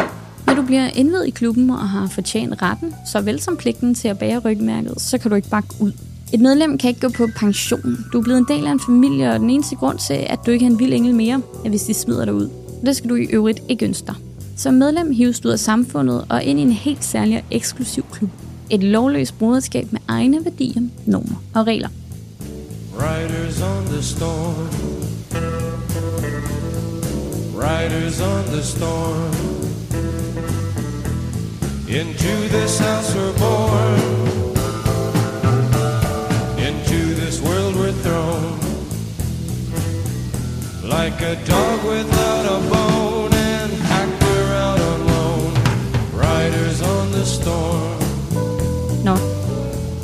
Når 0.48 0.54
du 0.54 0.62
bliver 0.62 0.90
indvidet 0.94 1.26
i 1.26 1.30
klubben 1.30 1.70
og 1.70 1.88
har 1.88 2.06
fortjent 2.06 2.62
retten, 2.62 2.94
såvel 3.12 3.40
som 3.40 3.56
pligten 3.56 3.94
til 3.94 4.08
at 4.08 4.18
bære 4.18 4.38
rygmærket, 4.38 5.00
så 5.00 5.18
kan 5.18 5.30
du 5.30 5.34
ikke 5.34 5.48
bakke 5.48 5.68
ud. 5.80 5.92
Et 6.32 6.40
medlem 6.40 6.78
kan 6.78 6.88
ikke 6.88 7.00
gå 7.00 7.08
på 7.08 7.28
pension. 7.36 8.04
Du 8.12 8.18
er 8.18 8.22
blevet 8.22 8.38
en 8.38 8.46
del 8.48 8.66
af 8.66 8.72
en 8.72 8.80
familie, 8.80 9.30
og 9.30 9.40
den 9.40 9.50
eneste 9.50 9.76
grund 9.76 9.98
til, 9.98 10.14
at 10.14 10.38
du 10.46 10.50
ikke 10.50 10.66
er 10.66 10.70
en 10.70 10.78
vild 10.78 10.92
engel 10.92 11.14
mere, 11.14 11.42
er 11.64 11.68
hvis 11.68 11.82
de 11.82 11.94
smider 11.94 12.24
dig 12.24 12.34
ud. 12.34 12.50
Det 12.86 12.96
skal 12.96 13.10
du 13.10 13.14
i 13.14 13.24
øvrigt 13.24 13.62
ikke 13.68 13.84
ønske 13.84 14.06
dig. 14.06 14.14
Som 14.56 14.74
medlem 14.74 15.12
hives 15.12 15.40
du 15.40 15.48
ud 15.48 15.52
af 15.52 15.58
samfundet 15.58 16.24
og 16.28 16.44
ind 16.44 16.58
i 16.58 16.62
en 16.62 16.72
helt 16.72 17.04
særlig 17.04 17.36
og 17.36 17.44
eksklusiv 17.50 18.04
klub. 18.12 18.30
Et 18.70 18.82
lovløst 18.82 19.38
broderskab 19.38 19.92
med 19.92 20.00
egne 20.08 20.44
værdier, 20.44 20.82
normer 21.06 21.42
og 21.54 21.66
regler. 21.66 21.88
Riders 22.94 23.62
on 23.62 23.84
the 23.84 24.02
storm. 24.02 24.68
Riders 27.54 28.20
on 28.20 28.44
the 28.44 28.62
storm. 28.62 29.57
Into 31.90 32.34
this 32.50 32.78
house 32.78 33.14
we're 33.16 33.32
born. 33.38 34.00
Into 36.58 37.14
this 37.14 37.40
world 37.40 37.74
we're 37.76 37.92
thrown. 38.04 38.58
Like 40.84 41.22
a 41.22 41.34
dog 41.46 41.78
without 41.84 42.44
a 42.44 42.58
bone 42.72 43.32
and 43.32 43.72
hacked 43.72 44.22
out 44.52 44.80
alone. 44.80 45.54
Riders 46.12 46.82
on 46.82 47.10
the 47.12 47.24
storm. 47.24 48.02
Nå, 49.04 49.16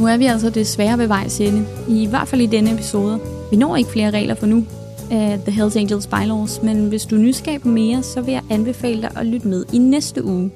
nu 0.00 0.06
er 0.06 0.16
vi 0.16 0.26
altså 0.26 0.50
desværre 0.50 0.98
ved 0.98 1.06
vejs 1.06 1.40
ende. 1.40 1.66
I 1.88 2.06
hvert 2.06 2.28
fald 2.28 2.40
i 2.40 2.46
denne 2.46 2.72
episode. 2.72 3.20
Vi 3.50 3.56
når 3.56 3.76
ikke 3.76 3.90
flere 3.90 4.10
regler 4.10 4.34
for 4.34 4.46
nu 4.46 4.64
af 5.10 5.38
The 5.46 5.52
Hells 5.52 5.76
Angels 5.76 6.06
bylaws, 6.06 6.62
men 6.62 6.88
hvis 6.88 7.04
du 7.04 7.16
er 7.16 7.20
nysgerrig 7.20 7.60
på 7.60 7.68
mere, 7.68 8.02
så 8.02 8.20
vil 8.20 8.32
jeg 8.32 8.42
anbefale 8.50 9.02
dig 9.02 9.10
at 9.16 9.26
lytte 9.26 9.48
med 9.48 9.64
i 9.72 9.78
næste 9.78 10.24
uge. 10.24 10.50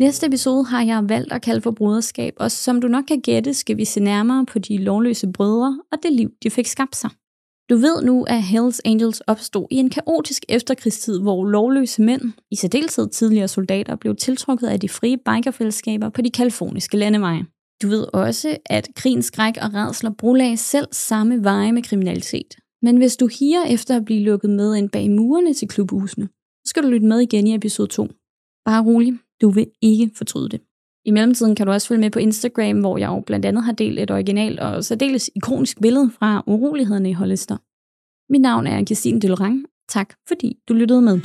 Næste 0.00 0.26
episode 0.26 0.64
har 0.64 0.82
jeg 0.82 1.08
valgt 1.08 1.32
at 1.32 1.42
kalde 1.42 1.60
for 1.60 1.70
broderskab, 1.70 2.34
og 2.36 2.50
som 2.50 2.80
du 2.80 2.88
nok 2.88 3.04
kan 3.08 3.20
gætte, 3.20 3.54
skal 3.54 3.76
vi 3.76 3.84
se 3.84 4.00
nærmere 4.00 4.46
på 4.46 4.58
de 4.58 4.76
lovløse 4.76 5.32
brødre 5.32 5.80
og 5.92 5.98
det 6.02 6.12
liv, 6.12 6.30
de 6.42 6.50
fik 6.50 6.66
skabt 6.66 6.96
sig. 6.96 7.10
Du 7.70 7.76
ved 7.76 8.02
nu, 8.02 8.24
at 8.24 8.42
Hells 8.42 8.80
Angels 8.84 9.20
opstod 9.20 9.66
i 9.70 9.76
en 9.76 9.90
kaotisk 9.90 10.44
efterkrigstid, 10.48 11.20
hvor 11.20 11.44
lovløse 11.44 12.02
mænd, 12.02 12.22
i 12.50 12.56
særdeleshed 12.56 13.08
tidligere 13.08 13.48
soldater, 13.48 13.96
blev 13.96 14.16
tiltrukket 14.16 14.66
af 14.66 14.80
de 14.80 14.88
frie 14.88 15.18
bikerfællesskaber 15.18 16.08
på 16.08 16.22
de 16.22 16.30
kaliforniske 16.30 16.96
landeveje. 16.96 17.44
Du 17.82 17.88
ved 17.88 18.06
også, 18.12 18.56
at 18.66 18.88
krigens 18.96 19.26
skræk 19.26 19.54
og 19.62 19.74
redsler 19.74 20.10
brolagde 20.18 20.56
selv 20.56 20.88
samme 20.92 21.44
veje 21.44 21.72
med 21.72 21.82
kriminalitet. 21.82 22.56
Men 22.82 22.96
hvis 22.96 23.16
du 23.16 23.28
higer 23.38 23.64
efter 23.64 23.96
at 23.96 24.04
blive 24.04 24.24
lukket 24.24 24.50
med 24.50 24.76
ind 24.76 24.90
bag 24.90 25.10
murene 25.10 25.54
til 25.54 25.68
klubhusene, 25.68 26.26
så 26.64 26.68
skal 26.68 26.82
du 26.82 26.88
lytte 26.88 27.06
med 27.06 27.20
igen 27.20 27.46
i 27.46 27.54
episode 27.54 27.88
2. 27.88 28.08
Bare 28.64 28.84
rolig, 28.84 29.18
du 29.44 29.50
vil 29.50 29.66
ikke 29.82 30.10
fortryde 30.16 30.48
det. 30.48 30.60
I 31.04 31.10
mellemtiden 31.10 31.54
kan 31.54 31.66
du 31.66 31.72
også 31.72 31.88
følge 31.88 32.00
med 32.00 32.10
på 32.10 32.18
Instagram, 32.18 32.80
hvor 32.80 32.98
jeg 32.98 33.08
jo 33.08 33.20
blandt 33.20 33.46
andet 33.46 33.64
har 33.64 33.72
delt 33.72 33.98
et 34.00 34.10
originalt 34.10 34.60
og 34.60 34.84
særdeles 34.84 35.30
ikonisk 35.36 35.80
billede 35.80 36.10
fra 36.18 36.44
urolighederne 36.46 37.10
i 37.10 37.12
Hollister. 37.12 37.56
Mit 38.32 38.40
navn 38.40 38.66
er 38.66 38.84
Christine 38.84 39.20
Delorang. 39.20 39.64
Tak 39.88 40.14
fordi 40.28 40.56
du 40.68 40.74
lyttede 40.74 41.02
med. 41.02 41.20